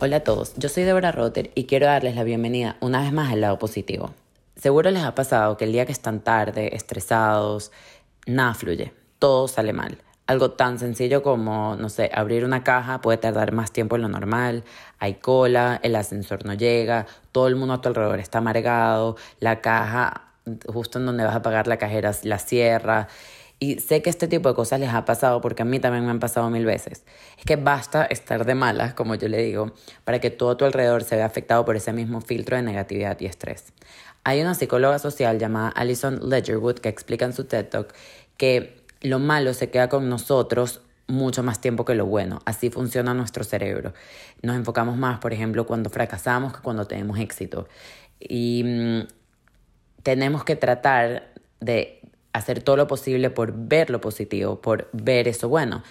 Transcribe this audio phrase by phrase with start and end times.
[0.00, 3.32] Hola a todos, yo soy Deborah Rotter y quiero darles la bienvenida una vez más
[3.32, 4.14] al lado positivo.
[4.54, 7.72] Seguro les ha pasado que el día que están tarde, estresados,
[8.24, 9.98] nada fluye, todo sale mal.
[10.28, 14.08] Algo tan sencillo como, no sé, abrir una caja puede tardar más tiempo de lo
[14.08, 14.62] normal,
[15.00, 19.60] hay cola, el ascensor no llega, todo el mundo a tu alrededor está amargado, la
[19.60, 20.28] caja
[20.68, 23.08] justo en donde vas a pagar la cajera la cierra
[23.60, 26.10] y sé que este tipo de cosas les ha pasado porque a mí también me
[26.10, 27.04] han pasado mil veces.
[27.38, 29.72] Es que basta estar de malas, como yo le digo,
[30.04, 33.26] para que todo tu alrededor se vea afectado por ese mismo filtro de negatividad y
[33.26, 33.72] estrés.
[34.22, 37.94] Hay una psicóloga social llamada Alison Ledgerwood que explica en su TED Talk
[38.36, 42.40] que lo malo se queda con nosotros mucho más tiempo que lo bueno.
[42.44, 43.92] Así funciona nuestro cerebro.
[44.42, 47.66] Nos enfocamos más, por ejemplo, cuando fracasamos que cuando tenemos éxito.
[48.20, 49.00] Y mm,
[50.02, 51.97] tenemos que tratar de
[52.32, 55.82] hacer todo lo posible por ver lo positivo, por ver eso bueno,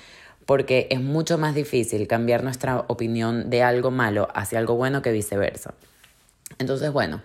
[0.45, 5.11] porque es mucho más difícil cambiar nuestra opinión de algo malo hacia algo bueno que
[5.11, 5.73] viceversa.
[6.59, 7.21] Entonces, bueno,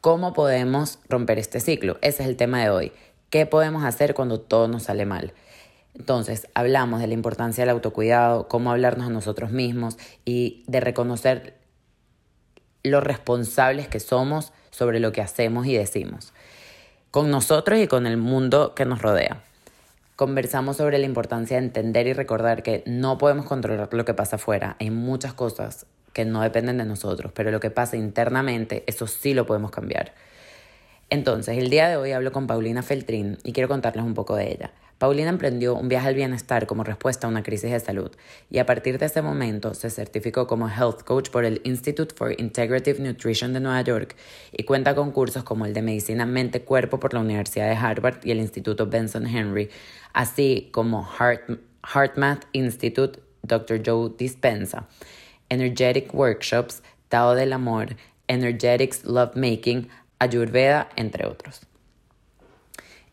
[0.00, 1.98] ¿cómo podemos romper este ciclo?
[2.02, 2.92] Ese es el tema de hoy.
[3.30, 5.32] ¿Qué podemos hacer cuando todo nos sale mal?
[5.94, 11.54] Entonces, hablamos de la importancia del autocuidado, cómo hablarnos a nosotros mismos y de reconocer
[12.82, 16.32] lo responsables que somos sobre lo que hacemos y decimos
[17.14, 19.40] con nosotros y con el mundo que nos rodea.
[20.16, 24.34] Conversamos sobre la importancia de entender y recordar que no podemos controlar lo que pasa
[24.34, 24.74] afuera.
[24.80, 29.32] Hay muchas cosas que no dependen de nosotros, pero lo que pasa internamente, eso sí
[29.32, 30.12] lo podemos cambiar.
[31.08, 34.50] Entonces, el día de hoy hablo con Paulina Feltrin y quiero contarles un poco de
[34.50, 34.72] ella.
[34.98, 38.10] Paulina emprendió un viaje al bienestar como respuesta a una crisis de salud
[38.50, 42.34] y a partir de ese momento se certificó como Health Coach por el Institute for
[42.40, 44.16] Integrative Nutrition de Nueva York
[44.52, 48.30] y cuenta con cursos como el de Medicina Mente-Cuerpo por la Universidad de Harvard y
[48.30, 49.68] el Instituto Benson Henry,
[50.12, 53.82] así como Heart, HeartMath Institute Dr.
[53.84, 54.88] Joe Dispensa,
[55.48, 57.96] Energetic Workshops, Tao del Amor,
[58.28, 59.88] Energetics Lovemaking,
[60.18, 61.66] Ayurveda, entre otros.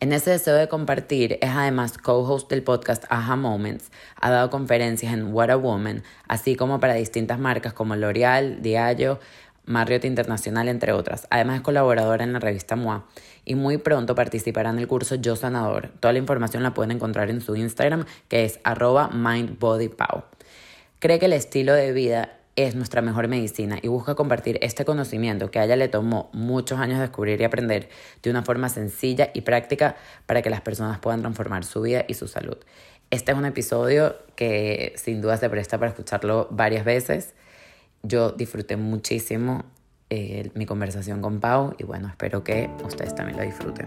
[0.02, 5.14] En ese deseo de compartir, es además co-host del podcast Aha Moments, ha dado conferencias
[5.14, 9.20] en What a Woman, así como para distintas marcas como L'Oreal, Diageo,
[9.64, 11.28] Marriott Internacional, entre otras.
[11.30, 13.06] Además es colaboradora en la revista MOA
[13.44, 15.90] y muy pronto participará en el curso Yo Sanador.
[16.00, 20.24] Toda la información la pueden encontrar en su Instagram que es arroba mindbodypow.
[20.98, 25.50] Cree que el estilo de vida es nuestra mejor medicina y busca compartir este conocimiento
[25.50, 27.88] que a ella le tomó muchos años descubrir y aprender
[28.22, 29.96] de una forma sencilla y práctica
[30.26, 32.58] para que las personas puedan transformar su vida y su salud.
[33.10, 37.34] Este es un episodio que sin duda se presta para escucharlo varias veces.
[38.02, 39.64] Yo disfruté muchísimo
[40.10, 43.86] eh, mi conversación con Pau y bueno, espero que ustedes también lo disfruten.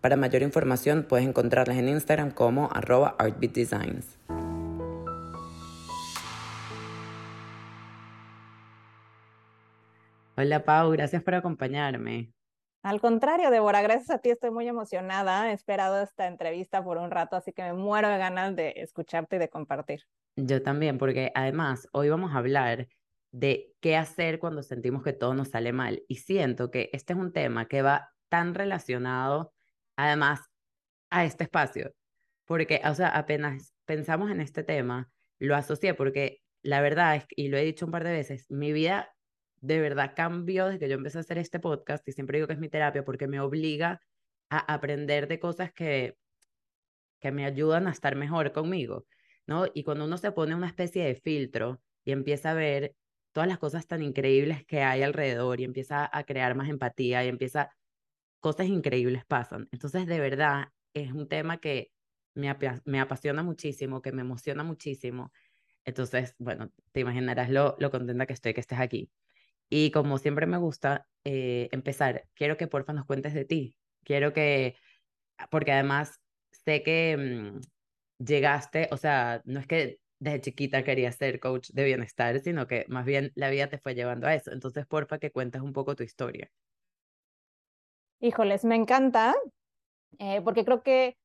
[0.00, 4.16] Para mayor información puedes encontrarlas en Instagram como arroba artbeatdesigns.
[10.36, 12.32] Hola Pau, gracias por acompañarme.
[12.84, 15.50] Al contrario, Débora, gracias a ti estoy muy emocionada.
[15.50, 19.34] He esperado esta entrevista por un rato, así que me muero de ganas de escucharte
[19.34, 20.02] y de compartir.
[20.36, 22.86] Yo también, porque además hoy vamos a hablar
[23.32, 26.04] de qué hacer cuando sentimos que todo nos sale mal.
[26.06, 29.52] Y siento que este es un tema que va tan relacionado
[29.98, 30.40] además
[31.10, 31.92] a este espacio,
[32.46, 35.10] porque, o sea, apenas pensamos en este tema,
[35.40, 38.72] lo asocié porque la verdad es, y lo he dicho un par de veces, mi
[38.72, 39.12] vida
[39.60, 42.54] de verdad cambió desde que yo empecé a hacer este podcast y siempre digo que
[42.54, 44.00] es mi terapia porque me obliga
[44.50, 46.16] a aprender de cosas que,
[47.20, 49.04] que me ayudan a estar mejor conmigo,
[49.46, 49.66] ¿no?
[49.74, 52.94] Y cuando uno se pone una especie de filtro y empieza a ver
[53.32, 57.28] todas las cosas tan increíbles que hay alrededor y empieza a crear más empatía y
[57.28, 57.70] empieza
[58.40, 59.68] cosas increíbles pasan.
[59.72, 61.92] Entonces, de verdad, es un tema que
[62.34, 62.54] me,
[62.84, 65.32] me apasiona muchísimo, que me emociona muchísimo.
[65.84, 69.10] Entonces, bueno, te imaginarás lo, lo contenta que estoy que estés aquí.
[69.70, 73.76] Y como siempre me gusta eh, empezar, quiero que porfa nos cuentes de ti.
[74.04, 74.76] Quiero que,
[75.50, 76.20] porque además
[76.52, 81.84] sé que mm, llegaste, o sea, no es que desde chiquita querías ser coach de
[81.84, 84.52] bienestar, sino que más bien la vida te fue llevando a eso.
[84.52, 86.50] Entonces, porfa, que cuentes un poco tu historia.
[88.20, 89.34] Híjoles, me encanta,
[90.18, 91.16] eh, porque creo que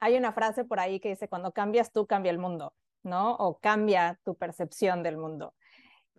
[0.00, 2.74] hay una frase por ahí que dice, cuando cambias tú, cambia el mundo.
[3.04, 3.34] ¿no?
[3.34, 5.54] O cambia tu percepción del mundo.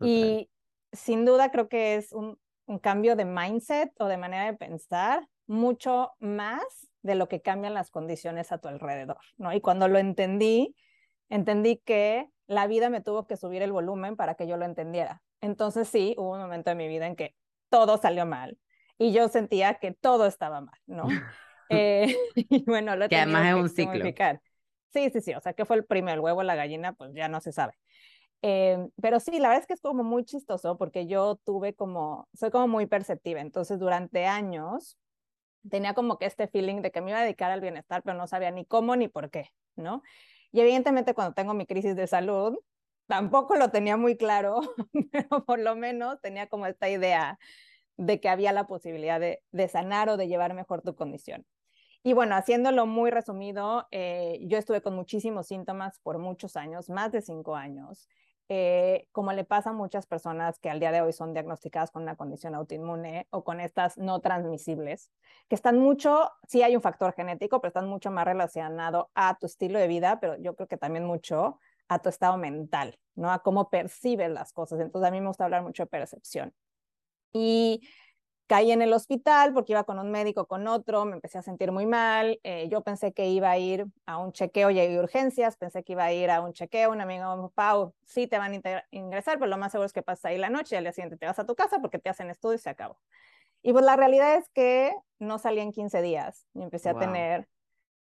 [0.01, 0.49] Y
[0.91, 5.27] sin duda creo que es un, un cambio de mindset o de manera de pensar
[5.47, 6.63] mucho más
[7.01, 9.53] de lo que cambian las condiciones a tu alrededor, ¿no?
[9.53, 10.75] Y cuando lo entendí,
[11.29, 15.21] entendí que la vida me tuvo que subir el volumen para que yo lo entendiera.
[15.41, 17.35] Entonces sí, hubo un momento en mi vida en que
[17.69, 18.57] todo salió mal
[18.97, 21.05] y yo sentía que todo estaba mal, ¿no?
[21.69, 24.05] eh, y bueno, lo que además es un ciclo.
[24.93, 26.93] Sí, sí, sí, o sea, ¿qué fue el primero, el huevo la gallina?
[26.93, 27.73] Pues ya no se sabe.
[28.41, 32.29] Eh, pero sí, la verdad es que es como muy chistoso porque yo tuve como,
[32.33, 34.97] soy como muy perceptiva, entonces durante años
[35.69, 38.27] tenía como que este feeling de que me iba a dedicar al bienestar, pero no
[38.27, 40.03] sabía ni cómo ni por qué, ¿no?
[40.51, 42.57] Y evidentemente cuando tengo mi crisis de salud,
[43.07, 44.61] tampoco lo tenía muy claro,
[45.11, 47.39] pero por lo menos tenía como esta idea
[47.97, 51.45] de que había la posibilidad de, de sanar o de llevar mejor tu condición.
[52.03, 57.11] Y bueno, haciéndolo muy resumido, eh, yo estuve con muchísimos síntomas por muchos años, más
[57.11, 58.07] de cinco años.
[58.47, 62.03] Eh, como le pasa a muchas personas que al día de hoy son diagnosticadas con
[62.03, 65.09] una condición autoinmune o con estas no transmisibles,
[65.49, 69.47] que están mucho, sí hay un factor genético, pero están mucho más relacionado a tu
[69.47, 73.31] estilo de vida, pero yo creo que también mucho a tu estado mental, ¿no?
[73.31, 74.79] A cómo percibes las cosas.
[74.79, 76.53] Entonces a mí me gusta hablar mucho de percepción.
[77.37, 77.81] Y
[78.47, 81.73] caí en el hospital porque iba con un médico, con otro, me empecé a sentir
[81.73, 85.57] muy mal, eh, yo pensé que iba a ir a un chequeo, llegué a urgencias,
[85.57, 88.37] pensé que iba a ir a un chequeo, un amigo me dijo, Pau, sí te
[88.37, 90.85] van a ingresar, pero lo más seguro es que pases ahí la noche y al
[90.85, 92.97] día siguiente te vas a tu casa porque te hacen estudio y se acabó.
[93.61, 97.49] Y pues la realidad es que no salí en 15 días y empecé a tener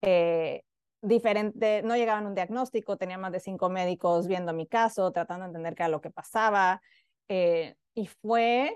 [0.02, 0.64] eh,
[1.04, 5.50] diferente, no llegaban un diagnóstico, tenía más de cinco médicos viendo mi caso, tratando de
[5.50, 6.82] entender qué era lo que pasaba.
[7.28, 8.76] Eh, y fue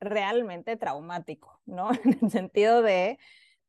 [0.00, 1.90] realmente traumático, ¿no?
[2.04, 3.18] En el sentido de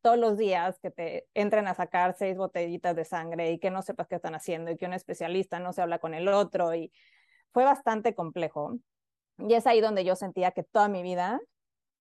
[0.01, 3.81] todos los días que te entren a sacar seis botellitas de sangre y que no
[3.81, 6.91] sepas qué están haciendo y que un especialista no se habla con el otro y
[7.53, 8.79] fue bastante complejo.
[9.37, 11.39] Y es ahí donde yo sentía que toda mi vida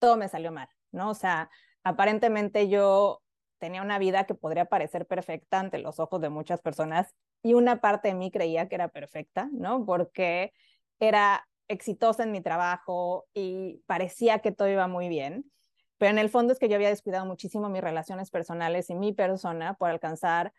[0.01, 1.11] todo me salió mal, ¿no?
[1.11, 1.49] O sea,
[1.83, 3.21] aparentemente yo
[3.59, 7.13] tenía una vida que podría parecer perfecta ante los ojos de muchas personas
[7.43, 9.85] y una parte de mí creía que era perfecta, ¿no?
[9.85, 10.53] Porque
[10.99, 15.51] era exitosa en mi trabajo y parecía que todo iba muy bien,
[15.97, 19.13] pero en el fondo es que yo había descuidado muchísimo mis relaciones personales y mi
[19.13, 20.53] persona por alcanzar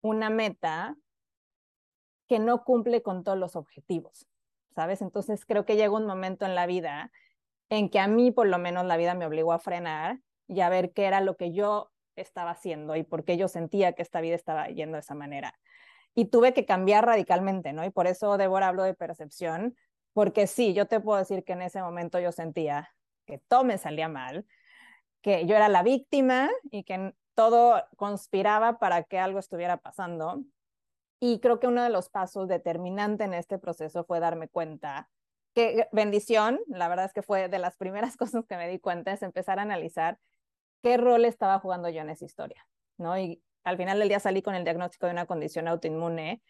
[0.00, 0.96] una meta
[2.28, 4.26] que no cumple con todos los objetivos,
[4.74, 5.02] ¿sabes?
[5.02, 7.12] Entonces creo que llegó un momento en la vida
[7.68, 10.68] en que a mí por lo menos la vida me obligó a frenar y a
[10.68, 14.20] ver qué era lo que yo estaba haciendo y por qué yo sentía que esta
[14.20, 15.58] vida estaba yendo de esa manera.
[16.14, 17.84] Y tuve que cambiar radicalmente, ¿no?
[17.84, 19.76] Y por eso Débora habló de percepción,
[20.16, 22.88] porque sí, yo te puedo decir que en ese momento yo sentía
[23.26, 24.46] que todo me salía mal,
[25.20, 30.42] que yo era la víctima y que todo conspiraba para que algo estuviera pasando.
[31.20, 35.10] Y creo que uno de los pasos determinante en este proceso fue darme cuenta
[35.54, 39.12] que bendición, la verdad es que fue de las primeras cosas que me di cuenta,
[39.12, 40.18] es empezar a analizar
[40.82, 42.66] qué rol estaba jugando yo en esa historia,
[42.96, 43.18] ¿no?
[43.18, 46.42] Y al final del día salí con el diagnóstico de una condición autoinmune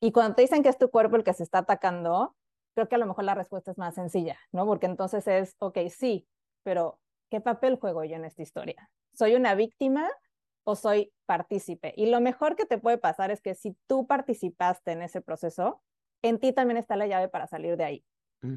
[0.00, 2.34] y cuando te dicen que es tu cuerpo el que se está atacando,
[2.74, 4.66] creo que a lo mejor la respuesta es más sencilla, ¿no?
[4.66, 6.26] Porque entonces es, ok, sí,
[6.62, 6.98] pero
[7.30, 8.90] ¿qué papel juego yo en esta historia?
[9.14, 10.08] ¿Soy una víctima
[10.64, 11.92] o soy partícipe?
[11.96, 15.82] Y lo mejor que te puede pasar es que si tú participaste en ese proceso,
[16.22, 18.04] en ti también está la llave para salir de ahí.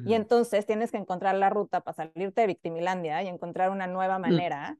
[0.04, 4.18] Y entonces tienes que encontrar la ruta para salirte de victimilandia y encontrar una nueva
[4.18, 4.22] mm.
[4.22, 4.78] manera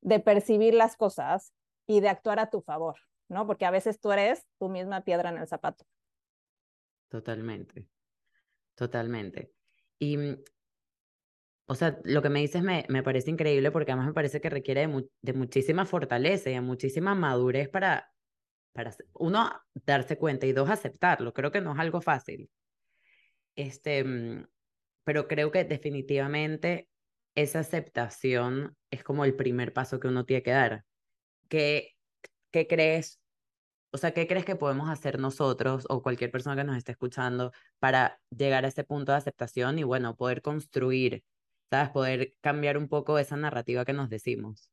[0.00, 1.52] de percibir las cosas
[1.86, 2.96] y de actuar a tu favor,
[3.28, 3.46] ¿no?
[3.46, 5.84] Porque a veces tú eres tu misma piedra en el zapato.
[7.08, 7.86] Totalmente.
[8.78, 9.52] Totalmente.
[9.98, 10.44] Y, mm,
[11.66, 14.48] o sea, lo que me dices me, me parece increíble porque además me parece que
[14.50, 18.12] requiere de, de muchísima fortaleza y de muchísima madurez para,
[18.72, 21.34] para, uno, darse cuenta y dos, aceptarlo.
[21.34, 22.50] Creo que no es algo fácil.
[23.56, 24.46] Este, mm,
[25.02, 26.88] pero creo que definitivamente
[27.34, 30.84] esa aceptación es como el primer paso que uno tiene que dar.
[31.48, 31.96] ¿Qué,
[32.52, 33.20] qué crees
[33.90, 37.52] o sea, ¿qué crees que podemos hacer nosotros o cualquier persona que nos esté escuchando
[37.78, 41.24] para llegar a ese punto de aceptación y, bueno, poder construir,
[41.70, 41.90] ¿sabes?
[41.90, 44.70] Poder cambiar un poco esa narrativa que nos decimos.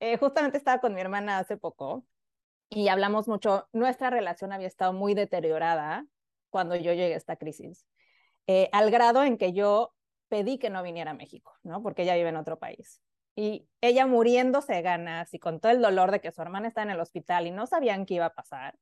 [0.00, 2.04] Eh, justamente estaba con mi hermana hace poco
[2.68, 6.06] y hablamos mucho, nuestra relación había estado muy deteriorada
[6.50, 7.86] cuando yo llegué a esta crisis,
[8.46, 9.94] eh, al grado en que yo
[10.28, 11.82] pedí que no viniera a México, ¿no?
[11.82, 13.00] Porque ella vive en otro país
[13.40, 16.82] y ella muriéndose de ganas y con todo el dolor de que su hermana está
[16.82, 18.78] en el hospital y no sabían qué iba a pasar,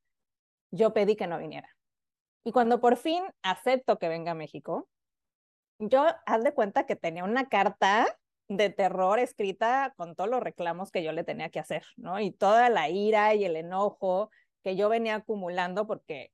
[0.72, 1.76] yo pedí que no viniera.
[2.42, 4.88] Y cuando por fin acepto que venga a México,
[5.78, 10.90] yo haz de cuenta que tenía una carta de terror escrita con todos los reclamos
[10.90, 12.18] que yo le tenía que hacer, ¿no?
[12.18, 14.32] Y toda la ira y el enojo
[14.64, 16.32] que yo venía acumulando porque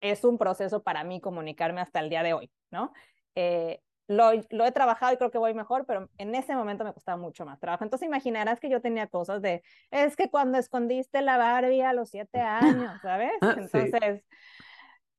[0.00, 2.94] es un proceso para mí comunicarme hasta el día de hoy, ¿no?
[3.34, 6.92] Eh, lo, lo, he trabajado y creo que voy mejor, pero en ese momento me
[6.92, 7.84] costaba mucho más trabajo.
[7.84, 12.10] Entonces imaginarás que yo tenía cosas de, es que cuando escondiste la Barbie a los
[12.10, 13.32] siete años, ¿sabes?
[13.40, 14.24] Ah, Entonces,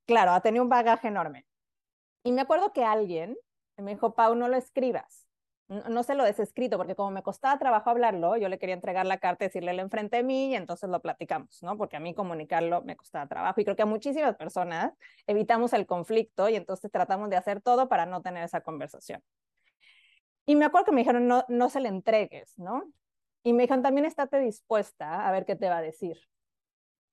[0.06, 1.46] claro, ha tenido un bagaje enorme.
[2.24, 3.38] Y me acuerdo que alguien
[3.78, 5.26] me dijo, Pau, no lo escribas
[5.68, 9.06] no, se lo des escrito, porque como me costaba trabajo hablarlo, yo le quería entregar
[9.06, 11.76] la carta y decirle él enfrente de mí y entonces lo platicamos, ¿no?
[11.76, 14.94] Porque a mí comunicarlo me costaba trabajo y creo que a muchísimas personas
[15.26, 19.24] evitamos el conflicto y entonces tratamos de hacer todo para no tener esa conversación.
[20.46, 22.84] Y me acuerdo que me dijeron, no, no se le entregues, ¿no?
[23.42, 26.18] Y me dijeron, también estate dispuesta a ver qué te va a decir.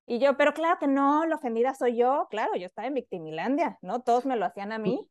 [0.05, 3.79] Y yo, pero claro que no, la ofendida soy yo, claro, yo estaba en Victimilandia,
[3.81, 4.03] ¿no?
[4.03, 5.09] Todos me lo hacían a mí.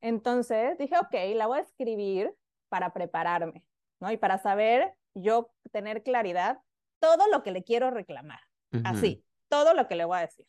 [0.00, 2.32] Entonces dije, ok, la voy a escribir
[2.68, 3.64] para prepararme,
[4.00, 4.10] ¿no?
[4.10, 6.60] Y para saber yo tener claridad
[7.00, 8.40] todo lo que le quiero reclamar.
[8.84, 10.46] Así, todo lo que le voy a decir.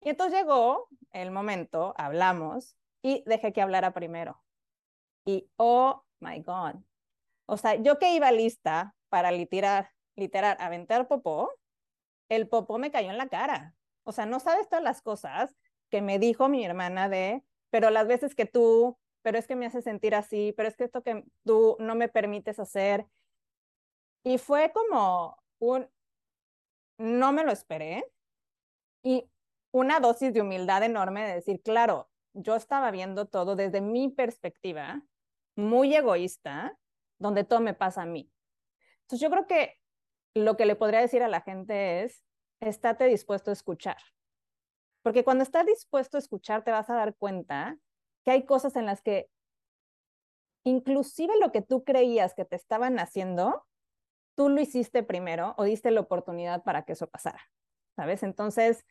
[0.00, 4.42] Y entonces llegó el momento, hablamos y dejé que hablara primero.
[5.24, 6.76] Y, oh my God.
[7.46, 11.52] O sea, yo que iba lista para literar, literar, aventar popó,
[12.28, 13.74] el popó me cayó en la cara.
[14.04, 15.54] O sea, no sabes todas las cosas
[15.90, 19.66] que me dijo mi hermana de, pero las veces que tú pero es que me
[19.66, 23.06] hace sentir así, pero es que esto que tú no me permites hacer.
[24.24, 25.88] Y fue como un,
[26.98, 28.04] no me lo esperé,
[29.02, 29.30] y
[29.72, 35.02] una dosis de humildad enorme de decir, claro, yo estaba viendo todo desde mi perspectiva,
[35.56, 36.78] muy egoísta,
[37.18, 38.30] donde todo me pasa a mí.
[39.02, 39.78] Entonces yo creo que
[40.34, 42.24] lo que le podría decir a la gente es,
[42.60, 43.98] estate dispuesto a escuchar.
[45.02, 47.78] Porque cuando estás dispuesto a escuchar, te vas a dar cuenta
[48.24, 49.28] que hay cosas en las que
[50.64, 53.66] inclusive lo que tú creías que te estaban haciendo,
[54.34, 57.40] tú lo hiciste primero o diste la oportunidad para que eso pasara,
[57.96, 58.22] ¿sabes?
[58.22, 58.86] Entonces,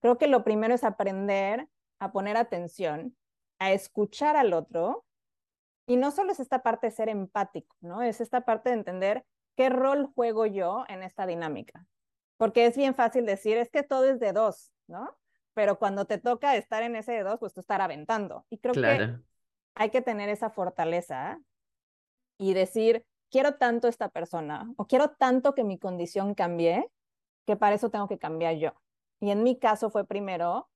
[0.00, 1.68] creo que lo primero es aprender
[1.98, 3.16] a poner atención,
[3.58, 5.04] a escuchar al otro.
[5.86, 8.02] Y no solo es esta parte de ser empático, ¿no?
[8.02, 9.24] Es esta parte de entender
[9.56, 11.86] qué rol juego yo en esta dinámica.
[12.36, 15.16] Porque es bien fácil decir, es que todo es de dos, ¿no?
[15.58, 18.46] Pero cuando te toca estar en ese de dos, pues tú estar aventando.
[18.48, 19.18] Y creo que
[19.74, 21.40] hay que tener esa fortaleza
[22.38, 26.88] y decir, quiero tanto esta persona o quiero tanto que mi condición cambie,
[27.44, 28.80] que para eso tengo que cambiar yo.
[29.18, 30.70] Y en mi caso fue primero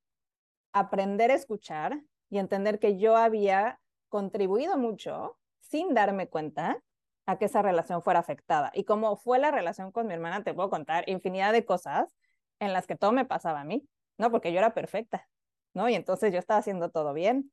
[0.72, 6.82] aprender a escuchar y entender que yo había contribuido mucho sin darme cuenta
[7.26, 8.72] a que esa relación fuera afectada.
[8.74, 12.16] Y como fue la relación con mi hermana, te puedo contar infinidad de cosas
[12.58, 13.88] en las que todo me pasaba a mí.
[14.18, 14.30] ¿No?
[14.30, 15.28] Porque yo era perfecta,
[15.74, 15.88] ¿no?
[15.88, 17.52] Y entonces yo estaba haciendo todo bien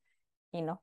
[0.52, 0.82] y no.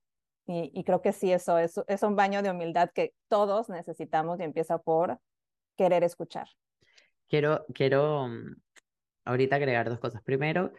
[0.50, 4.43] Y, creo que sí, eso es, es un baño de humildad que todos necesitamos y
[4.43, 5.19] empieza por
[5.75, 6.48] querer escuchar.
[7.27, 8.55] Quiero, quiero mm,
[9.25, 10.22] ahorita agregar dos cosas.
[10.24, 10.72] Primero,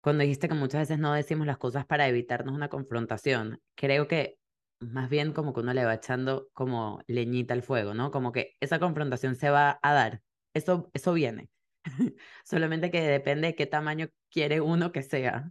[0.00, 4.38] cuando dijiste que muchas veces no decimos las cosas para evitarnos una confrontación, creo que
[4.78, 8.10] más bien como que uno le va echando como leñita al fuego, ¿no?
[8.10, 10.22] Como que esa confrontación se va a dar,
[10.54, 11.50] eso, eso viene.
[12.44, 15.50] Solamente que depende de qué tamaño quiere uno que sea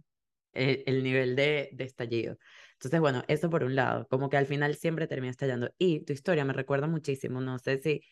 [0.52, 2.36] el, el nivel de, de, estallido.
[2.74, 5.70] Entonces, bueno, eso por un lado, como que al final siempre termina estallando.
[5.78, 8.02] Y tu historia me recuerda muchísimo, no sé si,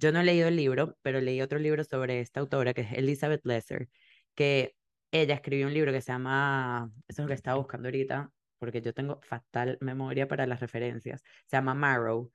[0.00, 2.92] yo no he leído el libro, pero leí otro libro sobre esta autora que es
[2.92, 3.88] Elizabeth Lesser,
[4.34, 4.74] que
[5.12, 8.80] ella escribió un libro que se llama, eso es lo que estaba buscando ahorita, porque
[8.80, 12.32] yo tengo fatal memoria para las referencias, se llama Marrow.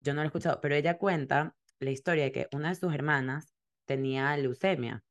[0.00, 2.94] Yo no lo he escuchado, pero ella cuenta la historia de que una de sus
[2.94, 3.54] hermanas
[3.90, 5.02] tenía leucemia.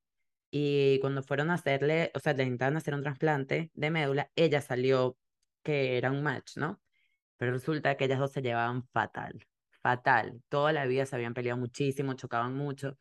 [0.52, 4.62] Y cuando fueron a hacerle, o sea, le intentaron hacer un trasplante de médula, ella
[4.62, 5.18] salió
[5.64, 6.82] que era un match, ¿no?
[7.38, 9.46] Pero resulta que ellas dos se llevaban fatal,
[9.84, 10.42] fatal.
[10.50, 12.98] Toda la vida se habían peleado muchísimo, chocaban mucho.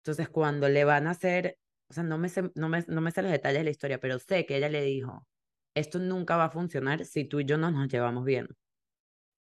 [0.00, 3.12] Entonces, cuando le van a hacer, o sea, no me sé, no me, no me
[3.12, 5.26] sé los detalles de la historia, pero sé que ella le dijo,
[5.74, 8.48] esto nunca va a funcionar si tú y yo no nos llevamos bien.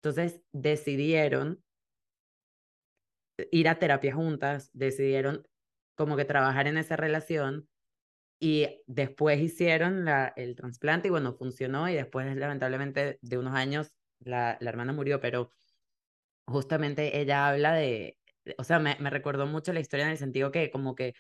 [0.02, 1.63] Entonces, decidieron
[3.50, 5.46] ir a terapia juntas, decidieron
[5.94, 7.68] como que trabajar en esa relación
[8.40, 13.92] y después hicieron la, el trasplante y bueno, funcionó y después lamentablemente de unos años
[14.20, 15.50] la, la hermana murió, pero
[16.46, 18.18] justamente ella habla de,
[18.58, 21.14] o sea, me, me recordó mucho la historia en el sentido que como que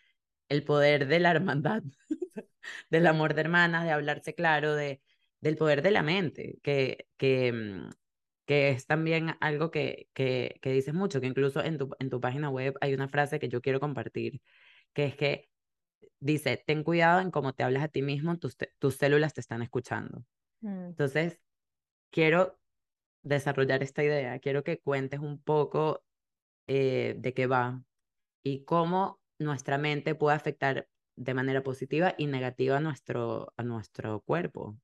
[0.48, 1.82] el poder de la hermandad,
[2.90, 5.02] del amor de hermanas, de hablarse claro, de,
[5.40, 7.90] del poder de la mente, que, que, mm,
[8.46, 12.20] que es también algo que, que, que dices mucho, que incluso en tu, en tu
[12.20, 14.42] página web hay una frase que yo quiero compartir,
[14.92, 15.50] que es que
[16.20, 19.62] dice, ten cuidado en cómo te hablas a ti mismo, tus, tus células te están
[19.62, 20.24] escuchando.
[20.60, 20.86] Mm.
[20.88, 21.40] Entonces,
[22.10, 22.58] quiero
[23.22, 26.04] desarrollar esta idea, quiero que cuentes un poco
[26.66, 27.82] eh, de qué va
[28.42, 34.20] y cómo nuestra mente puede afectar de manera positiva y negativa a nuestro, a nuestro
[34.20, 34.76] cuerpo.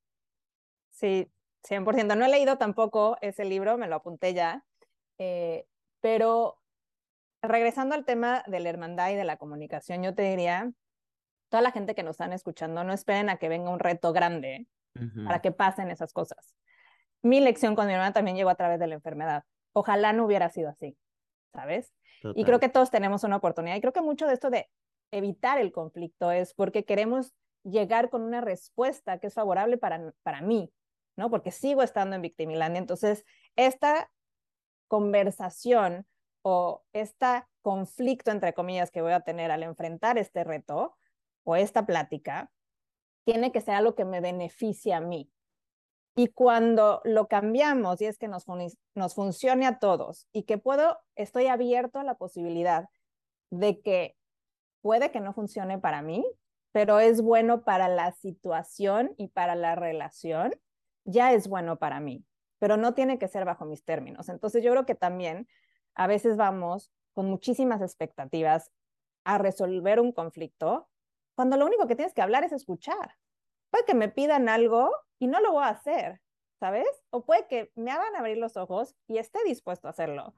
[0.91, 1.31] Sí,
[1.69, 2.17] 100%.
[2.17, 4.65] No he leído tampoco ese libro, me lo apunté ya,
[5.19, 5.67] eh,
[6.01, 6.59] pero
[7.43, 10.73] regresando al tema de la hermandad y de la comunicación, yo te diría,
[11.49, 14.67] toda la gente que nos están escuchando, no esperen a que venga un reto grande
[15.25, 16.55] para que pasen esas cosas.
[17.23, 19.45] Mi lección con mi hermana también llegó a través de la enfermedad.
[19.73, 20.97] Ojalá no hubiera sido así,
[21.53, 21.95] ¿sabes?
[22.35, 23.77] Y creo que todos tenemos una oportunidad.
[23.77, 24.69] Y creo que mucho de esto de
[25.11, 30.41] evitar el conflicto es porque queremos llegar con una respuesta que es favorable para, para
[30.41, 30.73] mí,
[31.17, 31.31] ¿no?
[31.31, 32.79] Porque sigo estando en Victimilandia.
[32.79, 33.25] Entonces,
[33.57, 34.11] esta
[34.89, 36.07] conversación
[36.43, 40.97] o este conflicto, entre comillas, que voy a tener al enfrentar este reto
[41.45, 42.51] o esta plática,
[43.25, 45.31] tiene que ser algo que me beneficie a mí.
[46.17, 48.45] Y cuando lo cambiamos y es que nos,
[48.95, 52.89] nos funcione a todos y que puedo, estoy abierto a la posibilidad
[53.51, 54.17] de que
[54.83, 56.25] puede que no funcione para mí,
[56.73, 60.53] pero es bueno para la situación y para la relación,
[61.05, 62.25] ya es bueno para mí,
[62.59, 64.29] pero no tiene que ser bajo mis términos.
[64.29, 65.49] Entonces yo creo que también
[65.95, 68.71] a veces vamos con muchísimas expectativas
[69.25, 70.89] a resolver un conflicto,
[71.35, 73.17] cuando lo único que tienes que hablar es escuchar.
[73.71, 76.21] Puede que me pidan algo y no lo voy a hacer,
[76.59, 76.89] ¿sabes?
[77.11, 80.35] O puede que me hagan abrir los ojos y esté dispuesto a hacerlo,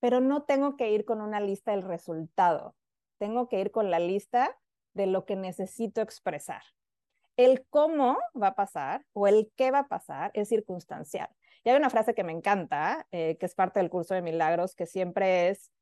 [0.00, 2.76] pero no tengo que ir con una lista del resultado,
[3.18, 4.58] tengo que ir con la lista
[4.92, 6.62] de lo que necesito expresar.
[7.36, 11.28] El cómo va a pasar o el qué va a pasar es circunstancial.
[11.64, 14.74] Y hay una frase que me encanta, eh, que es parte del curso de milagros,
[14.74, 15.72] que siempre es,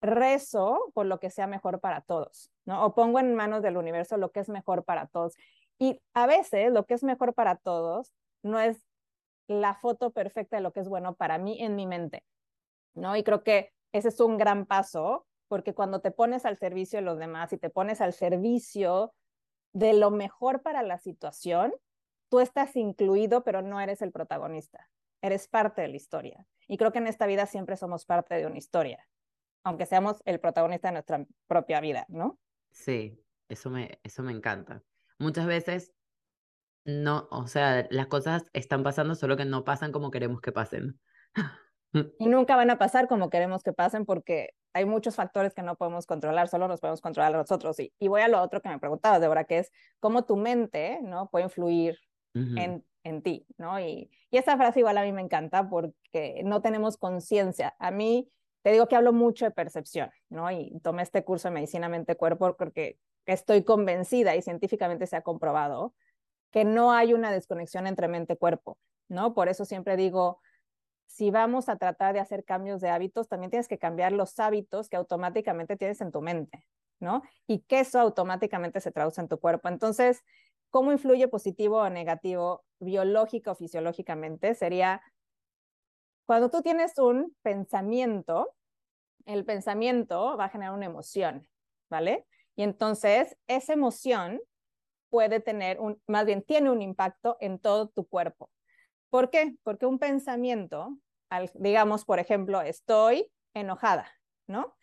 [0.00, 2.84] rezo por lo que sea mejor para todos, ¿no?
[2.84, 5.34] O pongo en manos del universo lo que es mejor para todos.
[5.78, 8.82] Y a veces lo que es mejor para todos no es
[9.48, 12.24] la foto perfecta de lo que es bueno para mí en mi mente,
[12.94, 13.16] ¿no?
[13.16, 17.04] Y creo que ese es un gran paso, porque cuando te pones al servicio de
[17.04, 19.14] los demás y te pones al servicio
[19.76, 21.70] de lo mejor para la situación,
[22.30, 24.88] tú estás incluido, pero no eres el protagonista.
[25.20, 26.46] Eres parte de la historia.
[26.66, 29.06] Y creo que en esta vida siempre somos parte de una historia,
[29.64, 32.38] aunque seamos el protagonista de nuestra propia vida, ¿no?
[32.70, 34.82] Sí, eso me, eso me encanta.
[35.18, 35.92] Muchas veces
[36.86, 40.98] no, o sea, las cosas están pasando, solo que no pasan como queremos que pasen.
[42.18, 45.74] Y nunca van a pasar como queremos que pasen porque hay muchos factores que no
[45.76, 47.80] podemos controlar, solo nos podemos controlar nosotros.
[47.80, 51.00] Y, y voy a lo otro que me preguntabas, Débora, que es cómo tu mente,
[51.02, 51.30] ¿no?
[51.30, 51.98] Puede influir
[52.34, 53.80] en, en, ti, ¿no?
[53.80, 57.74] Y, y esa frase igual a mí me encanta porque no tenemos conciencia.
[57.78, 60.50] A mí, te digo que hablo mucho de percepción, ¿no?
[60.50, 65.94] Y tomé este curso de medicina mente-cuerpo porque estoy convencida y científicamente se ha comprobado
[66.50, 68.76] que no hay una desconexión entre mente-cuerpo,
[69.08, 69.32] ¿no?
[69.32, 70.40] Por eso siempre digo,
[71.06, 74.88] si vamos a tratar de hacer cambios de hábitos, también tienes que cambiar los hábitos
[74.88, 76.66] que automáticamente tienes en tu mente,
[77.00, 77.22] ¿no?
[77.46, 79.68] Y que eso automáticamente se traduce en tu cuerpo.
[79.68, 80.22] Entonces,
[80.70, 84.54] ¿cómo influye positivo o negativo biológico o fisiológicamente?
[84.54, 85.02] Sería
[86.26, 88.52] cuando tú tienes un pensamiento,
[89.26, 91.48] el pensamiento va a generar una emoción,
[91.88, 92.26] ¿vale?
[92.56, 94.40] Y entonces esa emoción
[95.08, 98.50] puede tener un, más bien tiene un impacto en todo tu cuerpo.
[99.16, 99.56] ¿Por qué?
[99.62, 100.98] Porque un pensamiento,
[101.54, 104.12] digamos, por ejemplo, estoy enojada,
[104.46, 104.76] ¿no?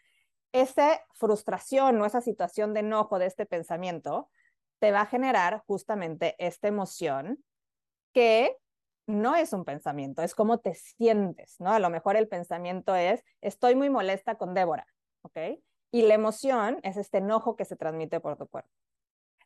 [0.52, 4.32] Esa frustración o esa situación de enojo de este pensamiento
[4.80, 7.46] te va a generar justamente esta emoción
[8.12, 8.58] que
[9.06, 11.72] no es un pensamiento, es como te sientes, ¿no?
[11.72, 14.88] A lo mejor el pensamiento es, estoy muy molesta con Débora,
[15.22, 15.62] ¿ok?
[15.92, 18.72] Y la emoción es este enojo que se transmite por tu cuerpo.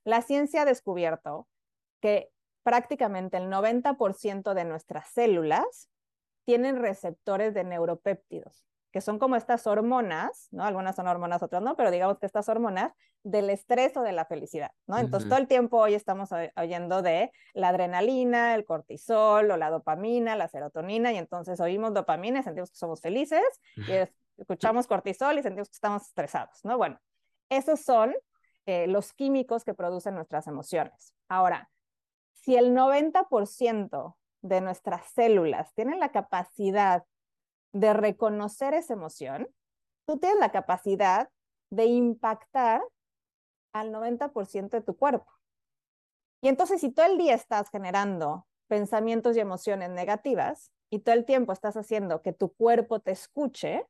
[0.06, 1.46] La ciencia ha descubierto
[2.00, 2.32] que
[2.68, 5.90] prácticamente el 90% de nuestras células
[6.44, 10.66] tienen receptores de neuropéptidos, que son como estas hormonas, ¿no?
[10.66, 12.92] Algunas son hormonas, otras no, pero digamos que estas hormonas
[13.24, 14.98] del estrés o de la felicidad, ¿no?
[14.98, 20.36] Entonces todo el tiempo hoy estamos oyendo de la adrenalina, el cortisol o la dopamina,
[20.36, 23.94] la serotonina, y entonces oímos dopamina y sentimos que somos felices, y
[24.42, 26.76] escuchamos cortisol y sentimos que estamos estresados, ¿no?
[26.76, 27.00] Bueno,
[27.48, 28.14] esos son
[28.66, 31.14] eh, los químicos que producen nuestras emociones.
[31.30, 31.70] Ahora,
[32.48, 37.04] si el 90% de nuestras células tienen la capacidad
[37.74, 39.50] de reconocer esa emoción,
[40.06, 41.30] tú tienes la capacidad
[41.70, 42.82] de impactar
[43.74, 45.30] al 90% de tu cuerpo.
[46.42, 51.26] Y entonces, si todo el día estás generando pensamientos y emociones negativas y todo el
[51.26, 53.86] tiempo estás haciendo que tu cuerpo te escuche,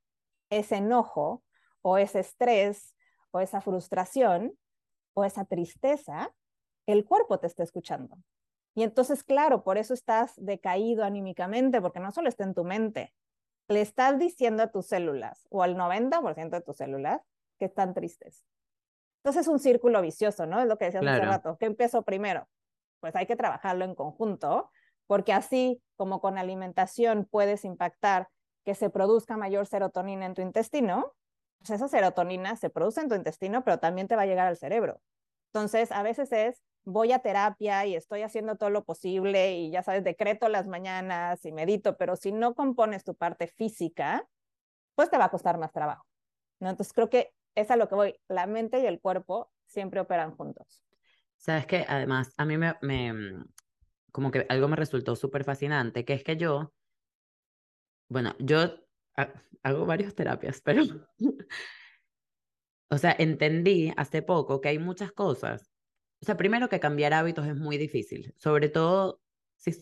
[0.50, 1.44] ese enojo
[1.84, 2.96] o ese estrés
[3.30, 4.58] o esa frustración
[5.14, 6.34] o esa tristeza,
[6.88, 8.18] el cuerpo te está escuchando.
[8.78, 13.12] Y entonces, claro, por eso estás decaído anímicamente, porque no solo está en tu mente,
[13.70, 17.24] le estás diciendo a tus células o al 90% de tus células
[17.58, 18.46] que están tristes.
[19.24, 20.62] Entonces es un círculo vicioso, ¿no?
[20.62, 21.58] Es lo que decías hace rato.
[21.60, 22.48] ¿Qué empezó primero?
[23.00, 24.70] Pues hay que trabajarlo en conjunto,
[25.08, 28.30] porque así como con alimentación puedes impactar
[28.64, 31.16] que se produzca mayor serotonina en tu intestino,
[31.58, 34.56] pues esa serotonina se produce en tu intestino, pero también te va a llegar al
[34.56, 35.02] cerebro.
[35.52, 39.84] Entonces, a veces es, voy a terapia y estoy haciendo todo lo posible y ya
[39.84, 44.26] sabes, decreto las mañanas y medito, pero si no compones tu parte física,
[44.96, 46.06] pues te va a costar más trabajo.
[46.62, 46.70] ¿no?
[46.70, 48.16] Entonces, creo que es a lo que voy.
[48.30, 50.82] La mente y el cuerpo siempre operan juntos.
[51.36, 52.74] Sabes que además a mí me,
[54.14, 56.72] como que algo me resultó súper fascinante, que es que yo,
[58.08, 58.60] bueno, yo
[59.62, 60.84] hago varias terapias, pero,
[62.90, 65.70] o sea, entendí hace poco que hay muchas cosas.
[66.22, 69.22] O sea, primero que cambiar hábitos es muy difícil, sobre todo
[69.56, 69.74] si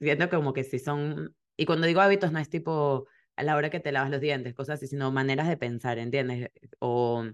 [0.00, 3.70] siento como que si son, y cuando digo hábitos no es tipo a la hora
[3.70, 6.50] que te lavas los dientes, cosas así, sino maneras de pensar, ¿entiendes?
[6.78, 7.24] O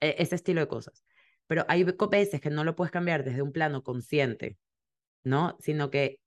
[0.00, 1.04] e, ese estilo de cosas.
[1.46, 4.58] Pero hay veces que no lo puedes cambiar desde un plano consciente,
[5.24, 5.56] ¿no?
[5.60, 6.20] Sino que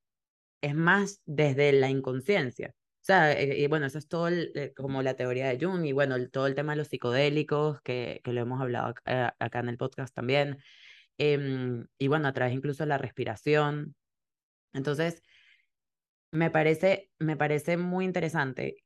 [0.61, 2.75] es más desde la inconsciencia.
[3.01, 5.91] O sea, eh, y bueno, eso es todo eh, como la teoría de Jung y
[5.91, 9.69] bueno, todo el tema de los psicodélicos, que, que lo hemos hablado acá, acá en
[9.69, 10.59] el podcast también.
[11.23, 13.95] Em, y bueno, a través incluso de la respiración.
[14.73, 15.21] Entonces,
[16.31, 18.77] me parece, me parece muy interesante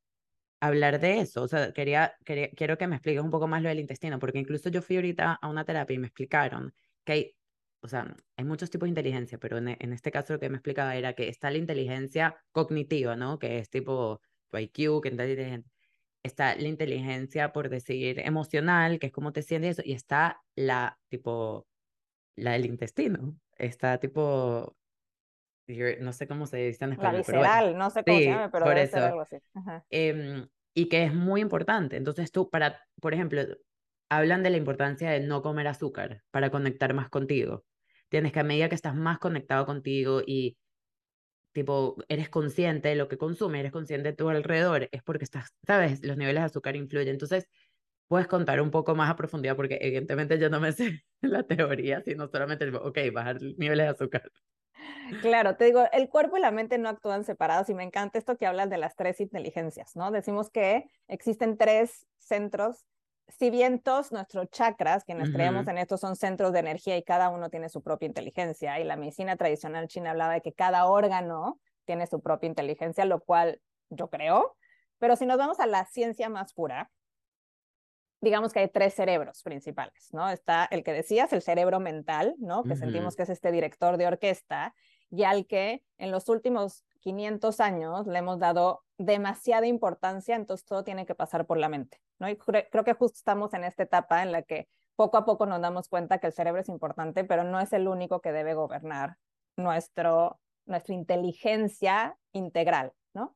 [0.61, 1.43] hablar de eso.
[1.43, 4.39] O sea, quería, quería, quiero que me expliques un poco más lo del intestino, porque
[4.39, 6.73] incluso yo fui ahorita a una terapia y me explicaron
[7.05, 7.37] que hay,
[7.81, 10.57] o sea, hay muchos tipos de inteligencia, pero en, en este caso lo que me
[10.57, 13.39] explicaba era que está la inteligencia cognitiva, ¿no?
[13.39, 15.69] Que es tipo tu IQ, que está inteligente.
[16.23, 20.99] Está la inteligencia, por decir, emocional, que es cómo te sientes eso, y está la,
[21.09, 21.67] tipo,
[22.35, 23.35] la del intestino.
[23.57, 24.75] Está tipo
[25.99, 27.13] no sé cómo se dice en español.
[27.13, 29.37] La visceral, no sé cómo se llama, pero debe ser algo así.
[29.89, 31.95] Eh, y que es muy importante.
[31.97, 33.41] Entonces tú, para, por ejemplo,
[34.09, 37.63] hablan de la importancia de no comer azúcar para conectar más contigo.
[38.09, 40.57] Tienes que a medida que estás más conectado contigo y
[41.53, 45.55] tipo, eres consciente de lo que consumes, eres consciente de tu alrededor, es porque estás,
[45.65, 47.13] sabes, los niveles de azúcar influyen.
[47.13, 47.47] Entonces,
[48.07, 52.01] puedes contar un poco más a profundidad, porque evidentemente yo no me sé la teoría,
[52.01, 54.31] sino solamente, ok, bajar niveles de azúcar.
[55.21, 58.37] Claro, te digo, el cuerpo y la mente no actúan separados y me encanta esto
[58.37, 60.11] que hablas de las tres inteligencias, ¿no?
[60.11, 62.85] Decimos que existen tres centros,
[63.27, 67.29] si bien todos nuestros chakras, quienes creemos en esto, son centros de energía y cada
[67.29, 71.59] uno tiene su propia inteligencia, y la medicina tradicional china hablaba de que cada órgano
[71.85, 74.55] tiene su propia inteligencia, lo cual yo creo,
[74.99, 76.91] pero si nos vamos a la ciencia más pura,
[78.25, 80.27] digamos que hay tres cerebros principales, ¿no?
[80.31, 82.63] Está el que decías, el cerebro mental, ¿no?
[82.63, 84.73] Que sentimos que es este director de orquesta
[85.11, 90.83] y al que en los últimos 500 años le hemos dado demasiada importancia, entonces todo
[90.83, 92.27] tiene que pasar por la mente, ¿no?
[92.27, 95.61] Y creo que justo estamos en esta etapa en la que poco a poco nos
[95.61, 99.17] damos cuenta que el cerebro es importante, pero no es el único que debe gobernar
[99.55, 103.35] nuestro, nuestra inteligencia integral, ¿no?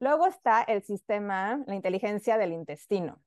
[0.00, 3.20] Luego está el sistema, la inteligencia del intestino,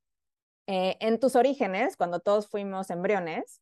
[0.68, 3.62] eh, en tus orígenes, cuando todos fuimos embriones,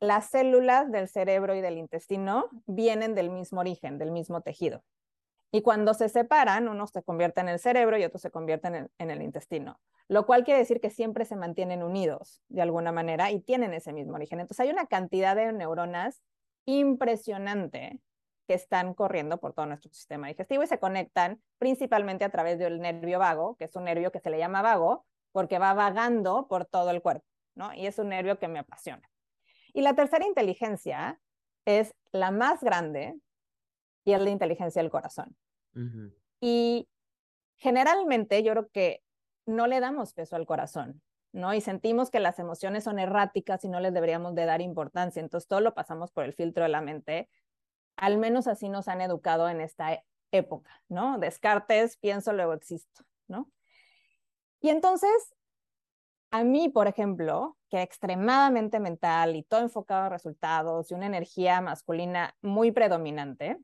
[0.00, 4.84] las células del cerebro y del intestino vienen del mismo origen, del mismo tejido.
[5.50, 8.90] Y cuando se separan, uno se convierte en el cerebro y otro se convierte en
[8.98, 13.30] en el intestino, lo cual quiere decir que siempre se mantienen unidos de alguna manera
[13.30, 14.40] y tienen ese mismo origen.
[14.40, 16.22] Entonces hay una cantidad de neuronas
[16.66, 18.00] impresionante
[18.46, 22.80] que están corriendo por todo nuestro sistema digestivo y se conectan principalmente a través del
[22.80, 26.64] nervio vago, que es un nervio que se le llama vago porque va vagando por
[26.64, 27.72] todo el cuerpo, ¿no?
[27.74, 29.08] Y es un nervio que me apasiona.
[29.72, 31.20] Y la tercera inteligencia
[31.64, 33.18] es la más grande
[34.04, 35.36] y es la inteligencia del corazón.
[36.40, 36.88] Y
[37.56, 39.02] generalmente yo creo que
[39.46, 41.54] no le damos peso al corazón, ¿no?
[41.54, 45.20] Y sentimos que las emociones son erráticas y no les deberíamos de dar importancia.
[45.20, 47.28] Entonces todo lo pasamos por el filtro de la mente.
[47.96, 51.18] Al menos así nos han educado en esta época, ¿no?
[51.18, 53.50] Descartes, pienso, luego existo, ¿no?
[54.60, 55.34] Y entonces,
[56.30, 61.60] a mí, por ejemplo, que extremadamente mental y todo enfocado a resultados y una energía
[61.60, 63.58] masculina muy predominante,